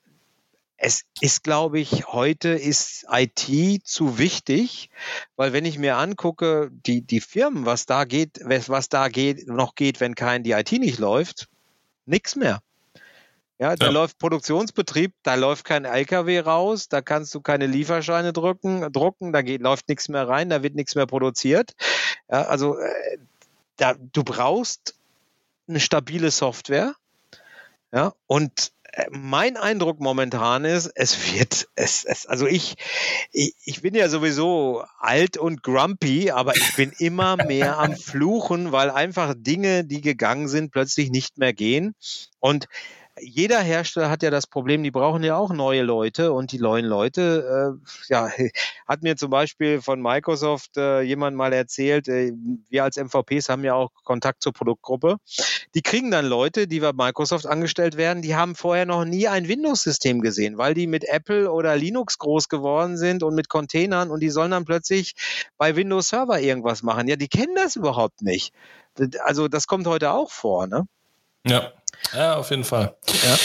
[0.83, 4.89] es ist, glaube ich, heute ist IT zu wichtig,
[5.35, 9.75] weil wenn ich mir angucke, die, die Firmen, was da geht, was da geht, noch
[9.75, 11.49] geht, wenn kein die IT nicht läuft,
[12.07, 12.61] nichts mehr.
[13.59, 13.91] Ja, da ja.
[13.91, 19.43] läuft Produktionsbetrieb, da läuft kein LKW raus, da kannst du keine Lieferscheine drücken, drucken, da
[19.43, 21.73] geht, läuft nichts mehr rein, da wird nichts mehr produziert.
[22.27, 23.19] Ja, also äh,
[23.77, 24.95] da, du brauchst
[25.67, 26.95] eine stabile Software.
[27.93, 28.71] Ja, und
[29.09, 32.75] mein Eindruck momentan ist, es wird, es, es also ich,
[33.31, 38.71] ich, ich bin ja sowieso alt und grumpy, aber ich bin immer mehr am Fluchen,
[38.71, 41.95] weil einfach Dinge, die gegangen sind, plötzlich nicht mehr gehen.
[42.39, 42.67] Und
[43.21, 46.85] jeder Hersteller hat ja das Problem, die brauchen ja auch neue Leute und die neuen
[46.85, 48.29] Leute, äh, ja,
[48.87, 52.33] hat mir zum Beispiel von Microsoft äh, jemand mal erzählt, äh,
[52.69, 55.17] wir als MVPs haben ja auch Kontakt zur Produktgruppe.
[55.75, 59.47] Die kriegen dann Leute, die bei Microsoft angestellt werden, die haben vorher noch nie ein
[59.47, 64.21] Windows-System gesehen, weil die mit Apple oder Linux groß geworden sind und mit Containern und
[64.21, 65.13] die sollen dann plötzlich
[65.57, 67.07] bei Windows Server irgendwas machen.
[67.07, 68.53] Ja, die kennen das überhaupt nicht.
[69.23, 70.87] Also das kommt heute auch vor, ne?
[71.45, 71.71] Ja,
[72.13, 72.95] ja, auf jeden Fall.
[73.07, 73.37] Ja.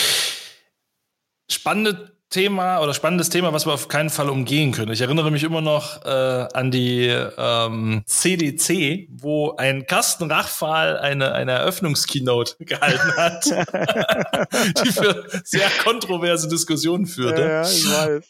[1.51, 4.91] Spannende Thema oder spannendes Thema, was wir auf keinen Fall umgehen können.
[4.91, 11.33] Ich erinnere mich immer noch äh, an die ähm, CDC, wo ein Carsten Rachfahl eine,
[11.33, 13.45] eine Eröffnungskeynote gehalten hat,
[14.85, 17.43] die für sehr kontroverse Diskussionen führte.
[17.43, 18.25] Ja, ja ich weiß.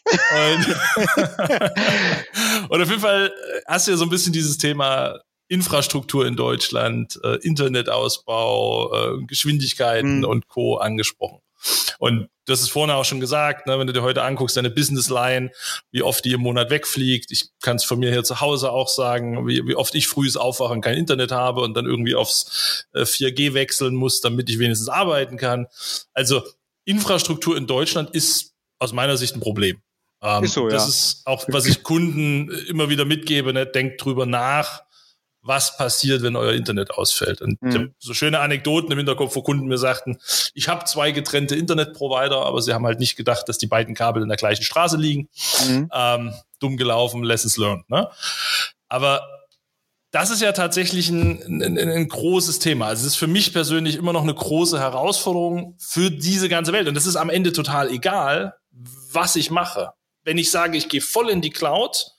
[0.53, 0.75] Und,
[2.69, 3.31] und auf jeden Fall
[3.65, 10.19] hast du ja so ein bisschen dieses Thema Infrastruktur in Deutschland, äh, Internetausbau, äh, Geschwindigkeiten
[10.19, 10.25] mhm.
[10.25, 10.77] und Co.
[10.77, 11.41] angesprochen.
[11.99, 15.51] Und hast es vorhin auch schon gesagt, ne, wenn du dir heute anguckst, deine Businessline,
[15.91, 17.31] wie oft die im Monat wegfliegt.
[17.31, 20.37] Ich kann es von mir hier zu Hause auch sagen, wie, wie oft ich frühes
[20.37, 24.89] Aufwachen kein Internet habe und dann irgendwie aufs äh, 4G wechseln muss, damit ich wenigstens
[24.89, 25.67] arbeiten kann.
[26.13, 26.43] Also
[26.85, 29.81] Infrastruktur in Deutschland ist aus meiner Sicht ein Problem.
[30.21, 30.89] Ähm, ist so, das ja.
[30.89, 33.65] ist auch, was ich Kunden immer wieder mitgebe, ne?
[33.65, 34.83] denkt drüber nach,
[35.47, 37.41] was passiert, wenn euer Internet ausfällt.
[37.41, 37.93] Und mhm.
[37.97, 40.19] so schöne Anekdoten im Hinterkopf, wo Kunden mir sagten,
[40.53, 44.21] ich habe zwei getrennte Internetprovider, aber sie haben halt nicht gedacht, dass die beiden Kabel
[44.21, 45.29] in der gleichen Straße liegen.
[45.67, 45.89] Mhm.
[45.93, 47.89] Ähm, dumm gelaufen, lessons learned.
[47.89, 48.09] Ne?
[48.89, 49.21] Aber
[50.11, 52.87] das ist ja tatsächlich ein, ein, ein, großes Thema.
[52.87, 56.87] Also es ist für mich persönlich immer noch eine große Herausforderung für diese ganze Welt.
[56.87, 58.55] Und das ist am Ende total egal,
[59.11, 59.91] was ich mache.
[60.23, 62.16] Wenn ich sage, ich gehe voll in die Cloud,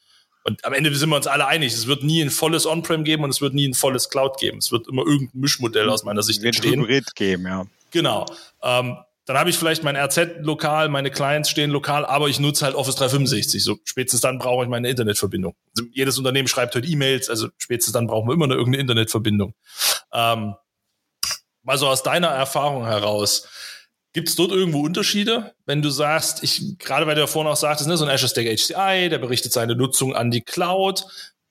[0.48, 3.24] und am Ende sind wir uns alle einig, es wird nie ein volles On-Prem geben
[3.24, 4.58] und es wird nie ein volles Cloud geben.
[4.58, 6.80] Es wird immer irgendein Mischmodell aus meiner Sicht entstehen.
[6.80, 7.66] Hybrid geben, ja.
[7.90, 8.24] Genau.
[8.62, 8.96] Ähm,
[9.26, 12.74] dann habe ich vielleicht mein RZ lokal, meine Clients stehen lokal, aber ich nutze halt
[12.74, 13.62] Office 365.
[13.62, 15.54] So spätestens dann brauche ich meine Internetverbindung.
[15.76, 19.52] Also jedes Unternehmen schreibt heute E-Mails, also spätestens dann brauchen wir immer eine irgendeine Internetverbindung.
[20.14, 20.54] Ähm,
[21.62, 23.46] mal so aus deiner Erfahrung heraus,
[24.14, 27.56] Gibt es dort irgendwo Unterschiede, wenn du sagst, ich, gerade weil du ja vorhin auch
[27.56, 31.04] sagtest, ne, so ein Azure Stack HCI, der berichtet seine Nutzung an die Cloud.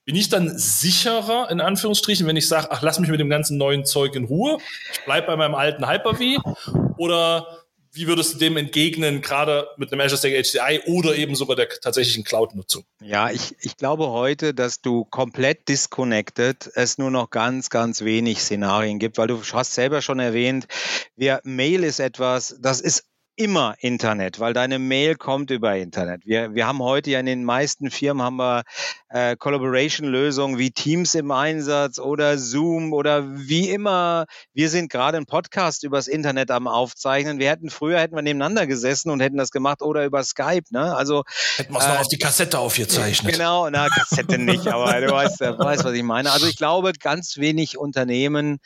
[0.04, 3.58] bin ich dann sicherer, in Anführungsstrichen, wenn ich sage, ach, lass mich mit dem ganzen
[3.58, 4.58] neuen Zeug in Ruhe,
[4.92, 6.94] ich bleib bei meinem alten Hyper-V?
[6.96, 7.67] Oder
[7.98, 11.68] wie würdest du dem entgegnen, gerade mit einem Azure Stack HCI oder eben sogar der
[11.68, 12.84] tatsächlichen Cloud-Nutzung?
[13.02, 18.40] Ja, ich, ich glaube heute, dass du komplett disconnected es nur noch ganz, ganz wenig
[18.40, 20.68] Szenarien gibt, weil du hast selber schon erwähnt,
[21.16, 23.04] wir, Mail ist etwas, das ist
[23.38, 26.26] immer Internet, weil deine Mail kommt über Internet.
[26.26, 28.64] Wir, wir haben heute ja in den meisten Firmen haben wir
[29.08, 34.26] äh, Collaboration-Lösungen wie Teams im Einsatz oder Zoom oder wie immer.
[34.54, 37.38] Wir sind gerade ein Podcast übers Internet am Aufzeichnen.
[37.38, 40.64] Wir hätten früher hätten wir nebeneinander gesessen und hätten das gemacht oder über Skype.
[40.70, 40.96] Ne?
[40.96, 41.22] Also
[41.56, 43.34] hätten wir es äh, noch auf die Kassette aufgezeichnet.
[43.34, 46.32] Genau, na Kassette nicht, aber du weißt, du weißt, was ich meine.
[46.32, 48.58] Also ich glaube, ganz wenig Unternehmen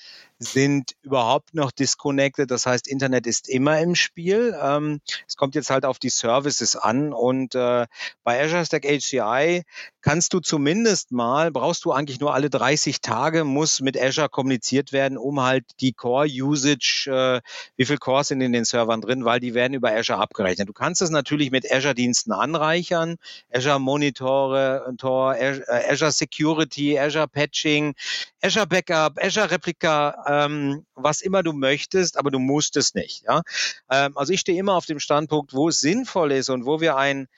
[0.43, 2.51] sind überhaupt noch disconnected.
[2.51, 4.57] Das heißt, Internet ist immer im Spiel.
[4.61, 7.87] Ähm, es kommt jetzt halt auf die Services an und äh,
[8.25, 9.63] bei Azure Stack HCI
[10.03, 14.93] kannst du zumindest mal, brauchst du eigentlich nur alle 30 Tage, muss mit Azure kommuniziert
[14.93, 17.41] werden, um halt die Core-Usage, äh,
[17.77, 20.69] wie viel Cores sind in den Servern drin, weil die werden über Azure abgerechnet.
[20.69, 23.17] Du kannst es natürlich mit Azure-Diensten anreichern,
[23.53, 27.95] Azure Monitore, Tor, äh, Azure Security, Azure Patching,
[28.43, 33.23] Azure Backup, Azure Replica, ähm, was immer du möchtest, aber du musst es nicht.
[33.29, 33.43] Ja?
[33.89, 36.97] Ähm, also ich stehe immer auf dem Standpunkt, wo es sinnvoll ist und wo wir
[36.97, 37.29] ein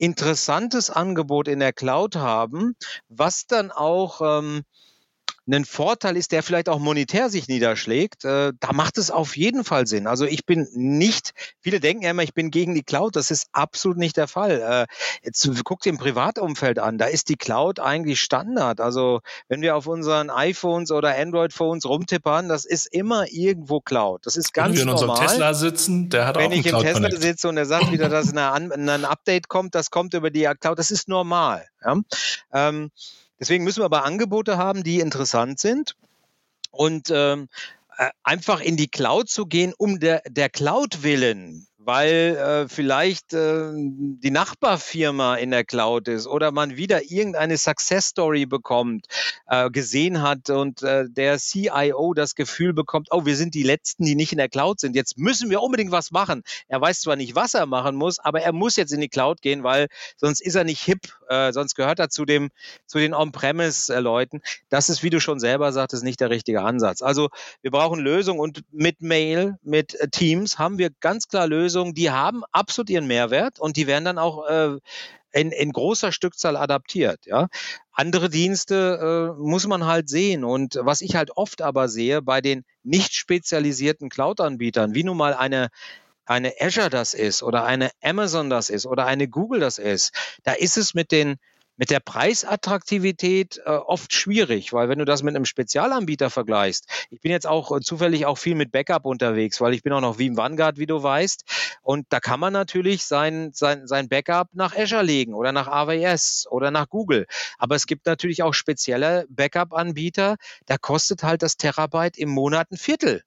[0.00, 2.74] interessantes Angebot in der Cloud haben,
[3.08, 4.62] was dann auch ähm,
[5.54, 9.64] ein Vorteil ist, der vielleicht auch monetär sich niederschlägt, äh, da macht es auf jeden
[9.64, 10.06] Fall Sinn.
[10.06, 13.16] Also ich bin nicht, viele denken ja immer, ich bin gegen die Cloud.
[13.16, 14.60] Das ist absolut nicht der Fall.
[14.60, 14.86] Äh,
[15.22, 18.80] jetzt guckt ihr im Privatumfeld an, da ist die Cloud eigentlich Standard.
[18.80, 24.26] Also wenn wir auf unseren iPhones oder Android-Phones rumtippern, das ist immer irgendwo Cloud.
[24.26, 24.86] Das ist ganz normal.
[24.86, 27.48] Wenn wir in unserem Tesla sitzen, der hat wenn auch Wenn ich im Tesla sitze
[27.48, 30.90] und er sagt wieder, dass eine, ein Update kommt, das kommt über die Cloud, das
[30.90, 31.66] ist normal.
[31.84, 31.96] Ja?
[32.52, 32.90] Ähm,
[33.40, 35.96] Deswegen müssen wir aber Angebote haben, die interessant sind.
[36.70, 37.48] Und ähm,
[37.96, 43.34] äh, einfach in die Cloud zu gehen, um der, der Cloud willen, weil äh, vielleicht
[43.34, 49.06] äh, die Nachbarfirma in der Cloud ist oder man wieder irgendeine Success Story bekommt,
[49.48, 54.04] äh, gesehen hat und äh, der CIO das Gefühl bekommt, oh, wir sind die Letzten,
[54.04, 54.94] die nicht in der Cloud sind.
[54.94, 56.44] Jetzt müssen wir unbedingt was machen.
[56.68, 59.42] Er weiß zwar nicht, was er machen muss, aber er muss jetzt in die Cloud
[59.42, 62.50] gehen, weil sonst ist er nicht hip, äh, sonst gehört er zu dem
[62.86, 64.42] zu den On-Premise-Leuten.
[64.68, 67.02] Das ist, wie du schon selber sagtest, nicht der richtige Ansatz.
[67.02, 67.30] Also
[67.62, 71.94] wir brauchen Lösungen und mit Mail, mit äh, Teams haben wir ganz klar Lösungen Lösungen,
[71.94, 74.78] die haben absolut ihren Mehrwert und die werden dann auch äh,
[75.32, 77.26] in, in großer Stückzahl adaptiert.
[77.26, 77.48] Ja.
[77.92, 80.44] Andere Dienste äh, muss man halt sehen.
[80.44, 85.34] Und was ich halt oft aber sehe bei den nicht spezialisierten Cloud-Anbietern, wie nun mal
[85.34, 85.68] eine
[86.26, 90.12] eine Azure das ist oder eine Amazon das ist oder eine Google das ist,
[90.44, 91.38] da ist es mit den
[91.80, 97.22] mit der Preisattraktivität äh, oft schwierig, weil wenn du das mit einem Spezialanbieter vergleichst, ich
[97.22, 100.18] bin jetzt auch äh, zufällig auch viel mit Backup unterwegs, weil ich bin auch noch
[100.18, 101.42] wie im Vanguard, wie du weißt.
[101.80, 106.48] Und da kann man natürlich sein, sein, sein Backup nach Azure legen oder nach AWS
[106.50, 107.26] oder nach Google.
[107.56, 112.76] Aber es gibt natürlich auch spezielle Backup-Anbieter, da kostet halt das Terabyte im Monat ein
[112.76, 113.22] Viertel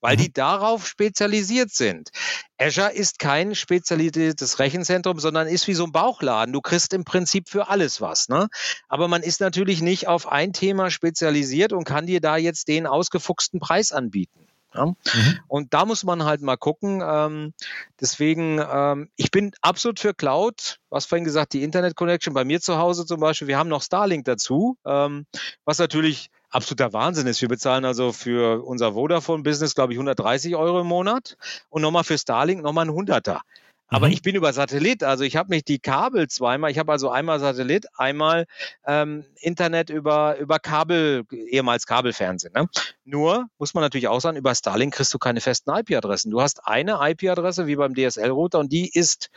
[0.00, 0.20] weil mhm.
[0.20, 2.10] die darauf spezialisiert sind.
[2.58, 6.52] Azure ist kein spezialisiertes Rechenzentrum, sondern ist wie so ein Bauchladen.
[6.52, 8.28] Du kriegst im Prinzip für alles was.
[8.28, 8.48] Ne?
[8.88, 12.86] Aber man ist natürlich nicht auf ein Thema spezialisiert und kann dir da jetzt den
[12.86, 14.46] ausgefuchsten Preis anbieten.
[14.74, 14.86] Ja?
[14.86, 15.38] Mhm.
[15.48, 17.02] Und da muss man halt mal gucken.
[17.04, 17.52] Ähm,
[18.00, 20.78] deswegen, ähm, ich bin absolut für Cloud.
[20.88, 23.48] Was vorhin gesagt, die Internet Connection bei mir zu Hause zum Beispiel.
[23.48, 25.26] Wir haben noch Starlink dazu, ähm,
[25.64, 27.40] was natürlich absoluter Wahnsinn ist.
[27.40, 31.36] Wir bezahlen also für unser Vodafone-Business, glaube ich, 130 Euro im Monat
[31.68, 33.42] und nochmal für Starlink nochmal ein Hunderter.
[33.88, 34.14] Aber mhm.
[34.14, 37.38] ich bin über Satellit, also ich habe mich die Kabel zweimal, ich habe also einmal
[37.38, 38.46] Satellit, einmal
[38.84, 42.52] ähm, Internet über, über Kabel, ehemals Kabelfernsehen.
[42.52, 42.68] Ne?
[43.04, 46.30] Nur muss man natürlich auch sagen, über Starlink kriegst du keine festen IP-Adressen.
[46.30, 49.30] Du hast eine IP-Adresse wie beim DSL-Router und die ist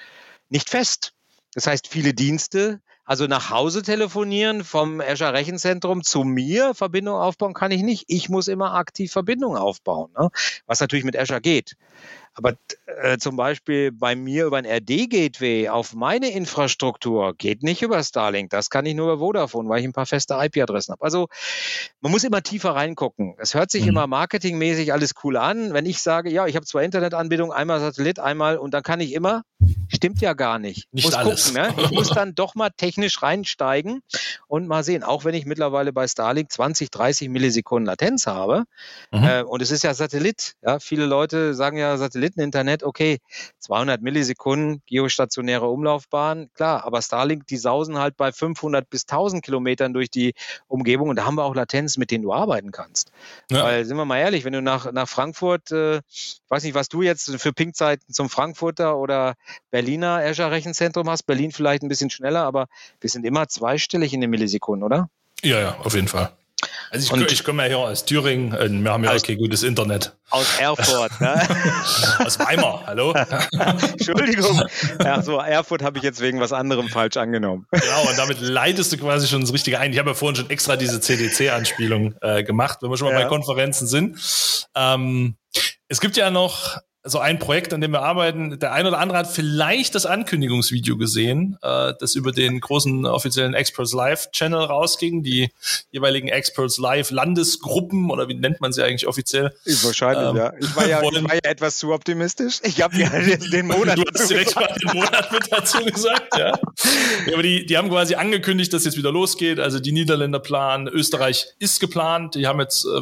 [0.49, 1.13] nicht fest.
[1.53, 7.55] Das heißt, viele Dienste also nach Hause telefonieren vom Azure Rechenzentrum zu mir, Verbindung aufbauen
[7.55, 8.03] kann ich nicht.
[8.05, 10.29] Ich muss immer aktiv Verbindung aufbauen, ne?
[10.67, 11.75] was natürlich mit Azure geht.
[12.39, 18.01] Aber äh, zum Beispiel bei mir über ein RD-Gateway auf meine Infrastruktur geht nicht über
[18.01, 18.49] Starlink.
[18.49, 21.03] Das kann ich nur über Vodafone, weil ich ein paar feste IP-Adressen habe.
[21.03, 21.27] Also
[21.99, 23.35] man muss immer tiefer reingucken.
[23.39, 23.89] Es hört sich mhm.
[23.89, 25.73] immer marketingmäßig alles cool an.
[25.73, 29.13] Wenn ich sage, ja, ich habe zwei Internetanbindungen, einmal Satellit, einmal und dann kann ich
[29.13, 29.43] immer
[29.89, 30.87] stimmt ja gar nicht.
[30.93, 31.53] Nicht muss alles.
[31.53, 31.83] Gucken, ne?
[31.83, 34.01] Ich muss dann doch mal technisch reinsteigen
[34.47, 38.63] und mal sehen, auch wenn ich mittlerweile bei Starlink 20, 30 Millisekunden Latenz habe,
[39.11, 39.23] mhm.
[39.23, 41.97] äh, und es ist ja Satellit, ja, viele Leute sagen ja
[42.29, 43.19] Satelliteninternet, okay,
[43.59, 49.93] 200 Millisekunden, geostationäre Umlaufbahn, klar, aber Starlink, die sausen halt bei 500 bis 1000 Kilometern
[49.93, 50.33] durch die
[50.67, 53.11] Umgebung und da haben wir auch Latenz, mit denen du arbeiten kannst.
[53.49, 53.63] Ja.
[53.63, 56.89] Weil, sind wir mal ehrlich, wenn du nach, nach Frankfurt, äh, ich weiß nicht, was
[56.89, 59.35] du jetzt für Pinkzeiten zum Frankfurter oder
[59.71, 62.67] Berliner Azure Rechenzentrum hast, Berlin vielleicht ein bisschen schneller, aber
[63.01, 65.09] wir sind immer zweistellig in den Millisekunden, oder?
[65.41, 66.31] Ja, ja, auf jeden Fall.
[66.91, 68.51] Also ich, ich komme ja hier aus Thüringen
[68.83, 70.15] wir haben ja aus, okay gutes Internet.
[70.29, 71.35] Aus Erfurt, ne?
[72.25, 73.13] aus Weimar, hallo?
[73.91, 74.61] Entschuldigung.
[75.03, 77.67] Ja, so Erfurt habe ich jetzt wegen was anderem falsch angenommen.
[77.71, 79.93] Genau, und damit leitest du quasi schon das Richtige ein.
[79.93, 83.23] Ich habe ja vorhin schon extra diese CDC-Anspielung äh, gemacht, wenn wir schon mal ja.
[83.23, 84.17] bei Konferenzen sind.
[84.75, 85.35] Ähm,
[85.87, 86.77] es gibt ja noch
[87.09, 88.59] so ein Projekt, an dem wir arbeiten.
[88.59, 93.53] Der eine oder andere hat vielleicht das Ankündigungsvideo gesehen, äh, das über den großen offiziellen
[93.53, 95.23] Experts Live Channel rausging.
[95.23, 95.51] Die
[95.91, 99.53] jeweiligen Experts Live Landesgruppen oder wie nennt man sie eigentlich offiziell?
[99.65, 100.53] Ich wahrscheinlich, ähm, ja.
[100.59, 102.59] Ich war ja, ich war ja etwas zu optimistisch.
[102.63, 103.97] Ich habe ja den Monat.
[103.97, 106.49] du hast direkt mal den Monat mit dazu gesagt, ja.
[106.49, 107.33] ja.
[107.33, 109.59] Aber die, die haben quasi angekündigt, dass jetzt wieder losgeht.
[109.59, 112.35] Also die Niederländer planen, Österreich ist geplant.
[112.35, 113.01] Die haben jetzt, äh,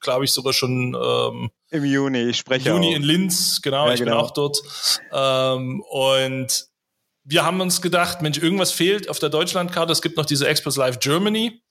[0.00, 2.96] glaube ich, sogar schon ähm, im Juni, ich spreche Juni auch.
[2.96, 4.16] in Linz, genau, ja, ich genau.
[4.16, 4.62] bin auch dort.
[5.12, 6.66] Ähm, und
[7.24, 9.92] wir haben uns gedacht, Mensch, irgendwas fehlt auf der Deutschlandkarte.
[9.92, 11.62] Es gibt noch diese Express Live Germany.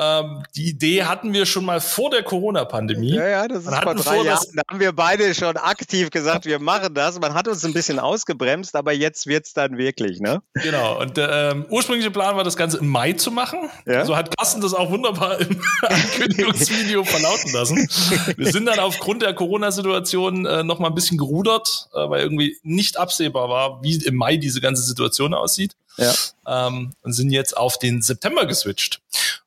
[0.00, 3.14] Ähm, die Idee hatten wir schon mal vor der Corona-Pandemie.
[3.14, 4.46] Ja, ja, das ist vor drei vor, Jahren.
[4.54, 7.18] Da haben wir beide schon aktiv gesagt, wir machen das.
[7.18, 10.40] Man hat uns ein bisschen ausgebremst, aber jetzt wird's dann wirklich, ne?
[10.54, 11.00] Genau.
[11.00, 13.70] Und der ähm, ursprüngliche Plan war, das Ganze im Mai zu machen.
[13.86, 14.04] Ja?
[14.04, 17.88] So hat Carsten das auch wunderbar im Ankündigungsvideo verlauten lassen.
[18.36, 22.56] Wir sind dann aufgrund der Corona-Situation äh, noch mal ein bisschen gerudert, äh, weil irgendwie
[22.62, 25.74] nicht absehbar war, wie im Mai diese ganze Situation aussieht.
[25.98, 26.14] Ja.
[26.46, 29.00] Ähm, und sind jetzt auf den September geswitcht.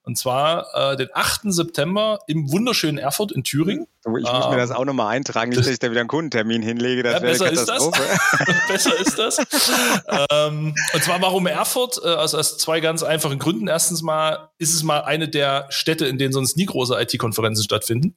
[0.04, 1.42] Und zwar äh, den 8.
[1.46, 3.88] September im wunderschönen Erfurt in Thüringen.
[4.04, 6.64] Oh, ich muss mir das auch nochmal eintragen, nicht, dass ich da wieder einen Kundentermin
[6.64, 7.04] hinlege.
[7.04, 8.02] Das ja, wäre besser Katastrophe.
[8.02, 8.68] Ist das.
[8.68, 9.72] besser ist das.
[10.32, 12.04] ähm, und zwar warum Erfurt?
[12.04, 13.68] Also aus zwei ganz einfachen Gründen.
[13.68, 18.16] Erstens mal ist es mal eine der Städte, in denen sonst nie große IT-Konferenzen stattfinden.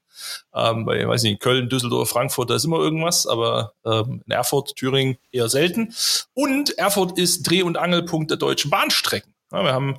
[0.54, 4.32] Ähm, bei, ich weiß nicht, Köln, Düsseldorf, Frankfurt, da ist immer irgendwas, aber ähm, in
[4.32, 5.94] Erfurt, Thüringen eher selten.
[6.32, 9.33] Und Erfurt ist Dreh- und Angelpunkt der deutschen Bahnstrecken.
[9.62, 9.94] Wir haben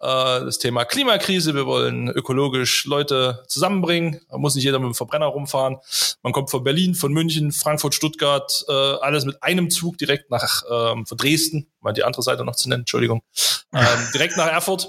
[0.00, 4.20] äh, das Thema Klimakrise, wir wollen ökologisch Leute zusammenbringen.
[4.28, 5.78] Da muss nicht jeder mit dem Verbrenner rumfahren.
[6.22, 10.62] Man kommt von Berlin, von München, Frankfurt, Stuttgart, äh, alles mit einem Zug direkt nach
[10.70, 13.22] ähm, von Dresden, mal die andere Seite noch zu nennen, Entschuldigung,
[13.72, 14.88] ähm, direkt nach Erfurt.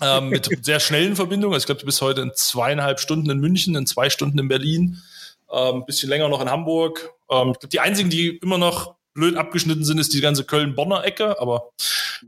[0.00, 1.52] ähm, mit sehr schnellen Verbindungen.
[1.52, 4.48] Also ich glaube, du bist heute in zweieinhalb Stunden in München, in zwei Stunden in
[4.48, 5.02] Berlin,
[5.48, 7.12] ein ähm, bisschen länger noch in Hamburg.
[7.30, 11.70] Ähm, die einzigen, die immer noch blöd abgeschnitten sind, ist die ganze Köln-Bonner Ecke, aber.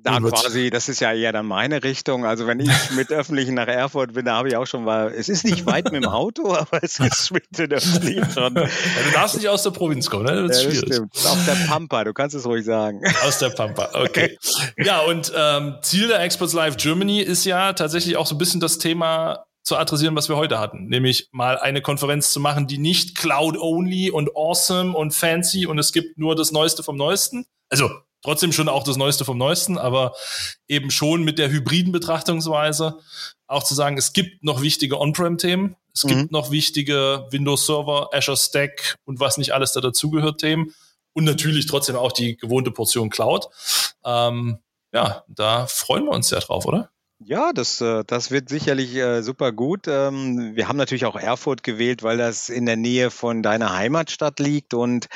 [0.03, 2.24] Da quasi, das ist ja eher dann meine Richtung.
[2.24, 5.28] Also wenn ich mit Öffentlichen nach Erfurt bin, da habe ich auch schon mal, es
[5.28, 8.55] ist nicht weit mit dem Auto, aber es ist mit den Öffentlichen schon.
[8.55, 10.47] Ja, du darfst nicht aus der Provinz kommen, ne?
[10.49, 11.12] Das ist ja, das stimmt.
[11.26, 13.03] Auf der Pampa, du kannst es ruhig sagen.
[13.26, 14.38] Aus der Pampa, okay.
[14.76, 18.61] ja, und ähm, Ziel der Experts Live Germany ist ja tatsächlich auch so ein bisschen
[18.61, 22.79] das Thema zu adressieren, was wir heute hatten, nämlich mal eine Konferenz zu machen, die
[22.79, 27.47] nicht Cloud-only und awesome und fancy und es gibt nur das Neueste vom Neuesten.
[27.69, 27.91] Also
[28.23, 30.15] trotzdem schon auch das Neueste vom Neuesten, aber
[30.69, 32.99] eben schon mit der hybriden Betrachtungsweise
[33.47, 36.09] auch zu sagen, es gibt noch wichtige On-Prem-Themen, es mhm.
[36.09, 40.75] gibt noch wichtige Windows Server, Azure Stack und was nicht alles da dazugehört Themen
[41.13, 43.49] und natürlich trotzdem auch die gewohnte Portion Cloud.
[44.05, 44.59] Ähm,
[44.93, 46.91] ja, da freuen wir uns ja drauf, oder?
[47.27, 49.87] Ja, das, äh, das wird sicherlich äh, super gut.
[49.87, 54.41] Ähm, wir haben natürlich auch Erfurt gewählt, weil das in der Nähe von deiner Heimatstadt
[54.41, 55.07] liegt und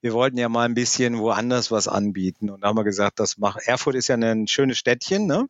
[0.00, 2.50] wir wollten ja mal ein bisschen woanders was anbieten.
[2.50, 5.46] Und da haben wir gesagt, das macht Erfurt ist ja ein schönes Städtchen, ne?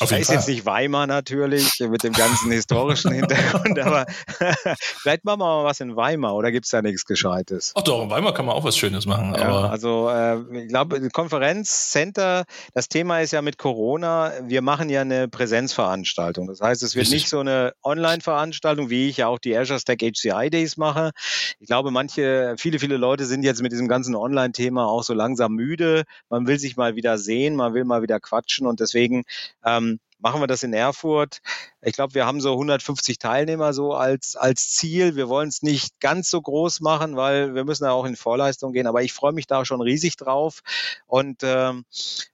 [0.00, 0.36] Auf jeden da ist Fall.
[0.36, 4.06] jetzt nicht Weimar natürlich mit dem ganzen historischen Hintergrund, aber
[4.78, 7.72] vielleicht machen wir mal was in Weimar oder gibt's da nichts Gescheites?
[7.74, 9.34] Ach doch, in Weimar kann man auch was Schönes machen.
[9.34, 12.44] Ja, also äh, ich glaube, Konferenzcenter,
[12.74, 16.48] das Thema ist ja mit Corona, wir machen ja eine Präsenz Präsenzveranstaltung.
[16.48, 17.22] Das heißt, es wird Richtig.
[17.22, 21.12] nicht so eine Online-Veranstaltung, wie ich ja auch die Azure Stack HCI Days mache.
[21.60, 25.54] Ich glaube, manche, viele, viele Leute sind jetzt mit diesem ganzen Online-Thema auch so langsam
[25.54, 26.02] müde.
[26.28, 29.22] Man will sich mal wieder sehen, man will mal wieder quatschen und deswegen
[29.64, 31.42] ähm, machen wir das in Erfurt.
[31.82, 35.16] Ich glaube, wir haben so 150 Teilnehmer so als, als Ziel.
[35.16, 38.72] Wir wollen es nicht ganz so groß machen, weil wir müssen ja auch in Vorleistung
[38.72, 38.86] gehen.
[38.86, 40.62] Aber ich freue mich da schon riesig drauf.
[41.06, 41.84] Und ähm,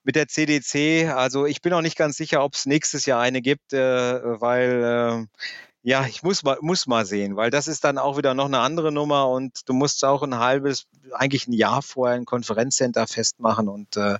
[0.05, 3.43] mit der CDC, also ich bin auch nicht ganz sicher, ob es nächstes Jahr eine
[3.43, 5.41] gibt, äh, weil äh,
[5.83, 8.59] ja, ich muss mal, muss mal sehen, weil das ist dann auch wieder noch eine
[8.59, 13.69] andere Nummer und du musst auch ein halbes eigentlich ein Jahr vorher ein Konferenzcenter festmachen
[13.69, 14.19] und äh,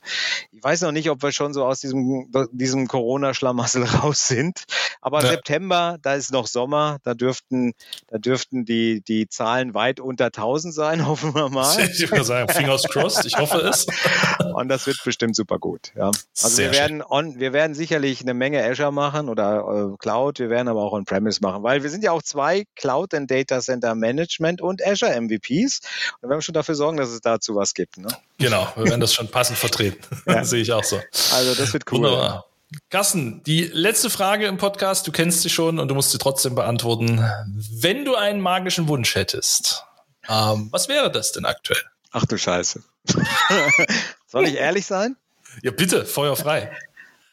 [0.53, 4.65] ich weiß noch nicht, ob wir schon so aus diesem, diesem Corona-Schlamassel raus sind.
[5.01, 5.31] Aber ja.
[5.31, 7.73] September, da ist noch Sommer, da dürften,
[8.09, 11.79] da dürften die, die Zahlen weit unter 1000 sein, hoffen wir mal.
[11.81, 13.87] Ich würde sagen, fingers crossed, ich hoffe es.
[14.55, 15.93] Und das wird bestimmt super gut.
[15.97, 16.07] Ja.
[16.07, 20.39] Also Sehr wir werden, on, wir werden sicherlich eine Menge Azure machen oder äh, Cloud,
[20.39, 23.61] wir werden aber auch On-Premise machen, weil wir sind ja auch zwei Cloud and Data
[23.61, 25.81] Center Management und Azure MVPs.
[26.15, 27.99] Und wir werden schon dafür sorgen, dass es dazu was gibt.
[27.99, 28.09] Ne?
[28.39, 29.99] Genau, wir werden das schon passend vertreten.
[30.27, 30.45] Ja.
[30.51, 31.01] Sehe ich auch so.
[31.33, 31.99] Also das wird cool.
[31.99, 32.47] Wunderbar.
[32.89, 36.55] Carsten, die letzte Frage im Podcast, du kennst sie schon und du musst sie trotzdem
[36.55, 37.25] beantworten.
[37.47, 39.85] Wenn du einen magischen Wunsch hättest,
[40.29, 41.83] ähm, was wäre das denn aktuell?
[42.13, 42.83] Ach du Scheiße.
[44.27, 45.17] Soll ich ehrlich sein?
[45.63, 46.71] Ja, bitte, feuerfrei.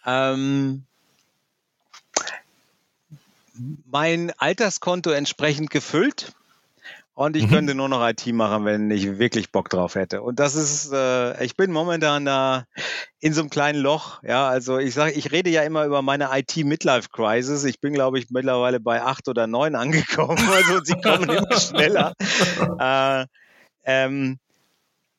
[0.05, 0.85] Ähm,
[3.85, 6.33] mein Alterskonto entsprechend gefüllt
[7.17, 7.49] und ich mhm.
[7.49, 10.21] könnte nur noch IT machen, wenn ich wirklich Bock drauf hätte.
[10.21, 12.65] Und das ist, äh, ich bin momentan da
[13.19, 14.21] in so einem kleinen Loch.
[14.21, 17.63] Ja, also ich sage, ich rede ja immer über meine IT-Midlife-Crisis.
[17.63, 20.37] Ich bin, glaube ich, mittlerweile bei acht oder neun angekommen.
[20.37, 22.13] Also sie kommen immer schneller.
[22.79, 23.25] Äh,
[23.83, 24.37] ähm,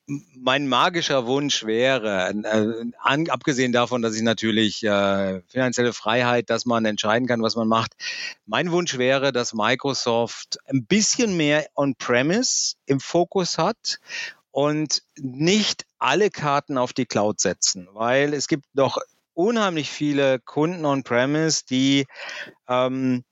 [0.09, 6.87] mein magischer Wunsch wäre, äh, abgesehen davon, dass ich natürlich äh, finanzielle Freiheit, dass man
[6.87, 7.93] entscheiden kann, was man macht.
[8.47, 14.01] Mein Wunsch wäre, dass Microsoft ein bisschen mehr On-Premise im Fokus hat
[14.51, 18.99] und nicht alle Karten auf die Cloud setzen, weil es gibt doch
[19.35, 22.07] unheimlich viele Kunden On-Premise, die
[22.67, 23.25] ähm,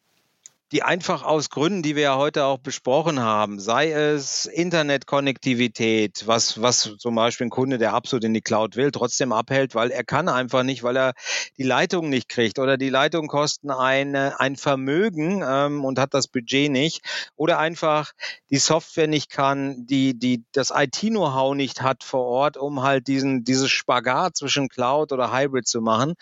[0.73, 6.61] die einfach aus Gründen, die wir ja heute auch besprochen haben, sei es Internetkonnektivität, was,
[6.61, 10.03] was zum Beispiel ein Kunde, der absolut in die Cloud will, trotzdem abhält, weil er
[10.03, 11.13] kann einfach nicht, weil er
[11.57, 16.27] die Leitung nicht kriegt oder die Leitungen kosten eine, ein Vermögen ähm, und hat das
[16.27, 17.03] Budget nicht
[17.37, 18.13] oder einfach
[18.51, 23.45] die Software nicht kann, die, die das IT-Know-how nicht hat vor Ort, um halt diesen,
[23.45, 26.15] dieses Spagat zwischen Cloud oder Hybrid zu machen,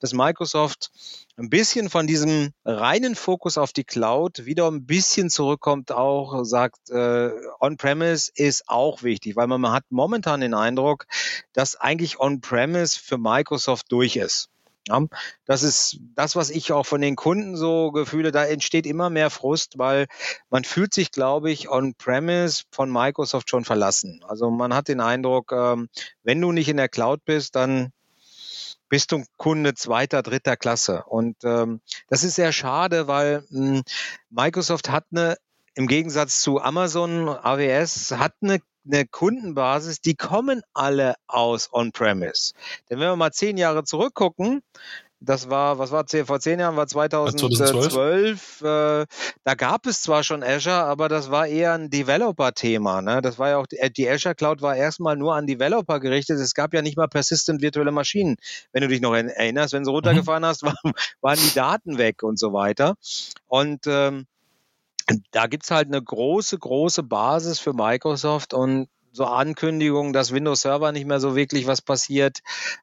[0.00, 0.90] dass Microsoft
[1.36, 6.90] ein bisschen von diesem reinen Fokus auf die Cloud wieder ein bisschen zurückkommt, auch sagt,
[6.90, 7.30] äh,
[7.60, 11.06] On-Premise ist auch wichtig, weil man, man hat momentan den Eindruck,
[11.52, 14.48] dass eigentlich On-Premise für Microsoft durch ist.
[14.88, 15.00] Ja,
[15.44, 18.32] das ist das, was ich auch von den Kunden so gefühle.
[18.32, 20.06] Da entsteht immer mehr Frust, weil
[20.50, 24.24] man fühlt sich, glaube ich, on-premise von Microsoft schon verlassen.
[24.26, 25.88] Also man hat den Eindruck, ähm,
[26.24, 27.92] wenn du nicht in der Cloud bist, dann
[28.92, 31.04] bist du Kunde zweiter, dritter Klasse.
[31.04, 33.82] Und ähm, das ist sehr schade, weil mh, hm,
[34.28, 35.38] Microsoft hat eine,
[35.72, 42.52] im Gegensatz zu Amazon, AWS, hat eine eine Kundenbasis, die kommen alle aus On-Premise.
[42.90, 44.60] Denn wenn wir mal zehn Jahre zurückgucken,
[45.24, 47.58] das war, was war vor zehn Jahren, war 2012.
[47.58, 48.60] 2012.
[48.62, 49.06] Äh,
[49.44, 53.02] da gab es zwar schon Azure, aber das war eher ein Developer-Thema.
[53.02, 53.22] Ne?
[53.22, 56.40] Das war ja auch, die, die Azure Cloud war erstmal nur an Developer gerichtet.
[56.40, 58.36] Es gab ja nicht mal persistent virtuelle Maschinen.
[58.72, 60.46] Wenn du dich noch erinnerst, wenn du runtergefahren mhm.
[60.46, 62.94] hast, waren, waren die Daten weg und so weiter.
[63.46, 64.26] Und ähm,
[65.30, 70.90] da gibt's halt eine große, große Basis für Microsoft und so Ankündigungen, dass Windows Server
[70.90, 72.38] nicht mehr so wirklich was passiert.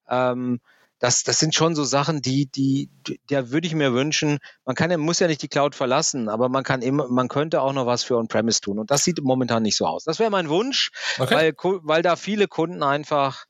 [0.08, 0.60] Ähm,
[1.00, 2.90] das, das sind schon so Sachen, die, die,
[3.30, 6.64] da würde ich mir wünschen, man kann, muss ja nicht die Cloud verlassen, aber man
[6.64, 8.80] kann immer, man könnte auch noch was für On-Premise tun.
[8.80, 10.04] Und das sieht momentan nicht so aus.
[10.04, 11.36] Das wäre mein Wunsch, okay.
[11.36, 13.46] weil, weil da viele Kunden einfach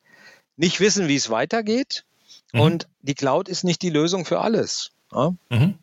[0.58, 2.06] nicht wissen, wie es weitergeht.
[2.54, 2.60] Mhm.
[2.60, 4.91] Und die Cloud ist nicht die Lösung für alles.
[5.12, 5.34] Ja?
[5.50, 5.80] Mhm.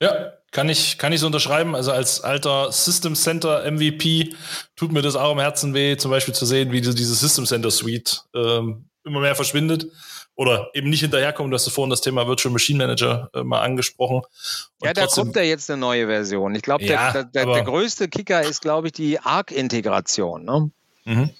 [0.00, 1.74] ja, kann ich, kann ich so unterschreiben.
[1.74, 4.36] Also als alter System Center MVP
[4.76, 7.72] tut mir das auch am Herzen weh, zum Beispiel zu sehen, wie diese System Center
[7.72, 9.86] Suite ähm, immer mehr verschwindet
[10.34, 11.50] oder eben nicht hinterherkommen.
[11.50, 14.22] Du hast vorhin das Thema Virtual Machine Manager äh, mal angesprochen.
[14.78, 16.54] Und ja, da trotzdem, kommt ja jetzt eine neue Version.
[16.54, 20.44] Ich glaube, ja, der, der, der, größte Kicker ist, glaube ich, die ARC-Integration.
[20.44, 20.70] Ne?
[21.04, 21.30] Mhm.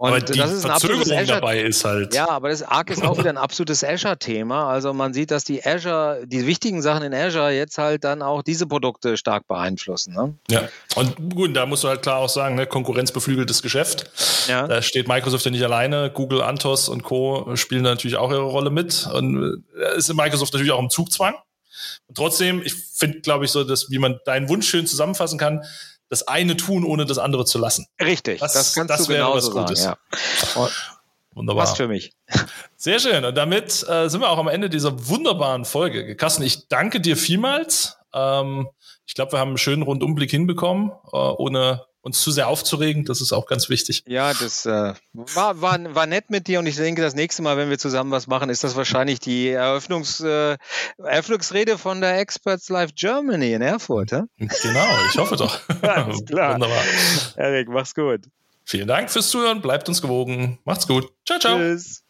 [0.00, 2.14] Und aber die das ist Verzögerung Azure, dabei ist halt.
[2.14, 4.66] Ja, aber das Arc ist auch wieder ein absolutes Azure-Thema.
[4.66, 8.42] Also man sieht, dass die Azure, die wichtigen Sachen in Azure jetzt halt dann auch
[8.42, 10.14] diese Produkte stark beeinflussen.
[10.14, 10.34] Ne?
[10.48, 14.10] Ja, und gut, da musst du halt klar auch sagen, ne, konkurrenzbeflügeltes Geschäft.
[14.48, 14.66] Ja.
[14.66, 16.10] Da steht Microsoft ja nicht alleine.
[16.10, 17.54] Google, Antos und Co.
[17.56, 19.06] spielen da natürlich auch ihre Rolle mit.
[19.12, 21.34] Und äh, ist Microsoft natürlich auch im Zugzwang.
[22.06, 25.62] Und trotzdem, ich finde, glaube ich, so, dass, wie man deinen Wunsch schön zusammenfassen kann,
[26.10, 27.86] das eine tun, ohne das andere zu lassen.
[28.02, 29.84] Richtig, das, das kannst das du wäre was Gutes.
[29.84, 29.98] Sagen,
[30.54, 30.68] ja.
[31.32, 31.64] Wunderbar.
[31.64, 32.12] Passt für mich.
[32.76, 33.24] Sehr schön.
[33.24, 36.16] Und damit äh, sind wir auch am Ende dieser wunderbaren Folge.
[36.16, 37.96] Carsten, ich danke dir vielmals.
[38.12, 38.68] Ähm,
[39.06, 43.04] ich glaube, wir haben einen schönen Rundumblick hinbekommen, äh, ohne uns zu sehr aufzuregen.
[43.04, 44.04] Das ist auch ganz wichtig.
[44.06, 47.56] Ja, das äh, war, war, war nett mit dir und ich denke, das nächste Mal,
[47.56, 50.56] wenn wir zusammen was machen, ist das wahrscheinlich die Eröffnungs, äh,
[50.98, 54.12] Eröffnungsrede von der Experts Live Germany in Erfurt.
[54.12, 54.24] Ja?
[54.38, 55.60] Genau, ich hoffe doch.
[55.82, 56.54] Alles klar.
[56.54, 56.84] Wunderbar.
[57.36, 58.20] Erik, mach's gut.
[58.64, 59.60] Vielen Dank fürs Zuhören.
[59.60, 60.58] Bleibt uns gewogen.
[60.64, 61.12] Macht's gut.
[61.26, 61.58] Ciao, ciao.
[61.58, 62.04] Tschüss.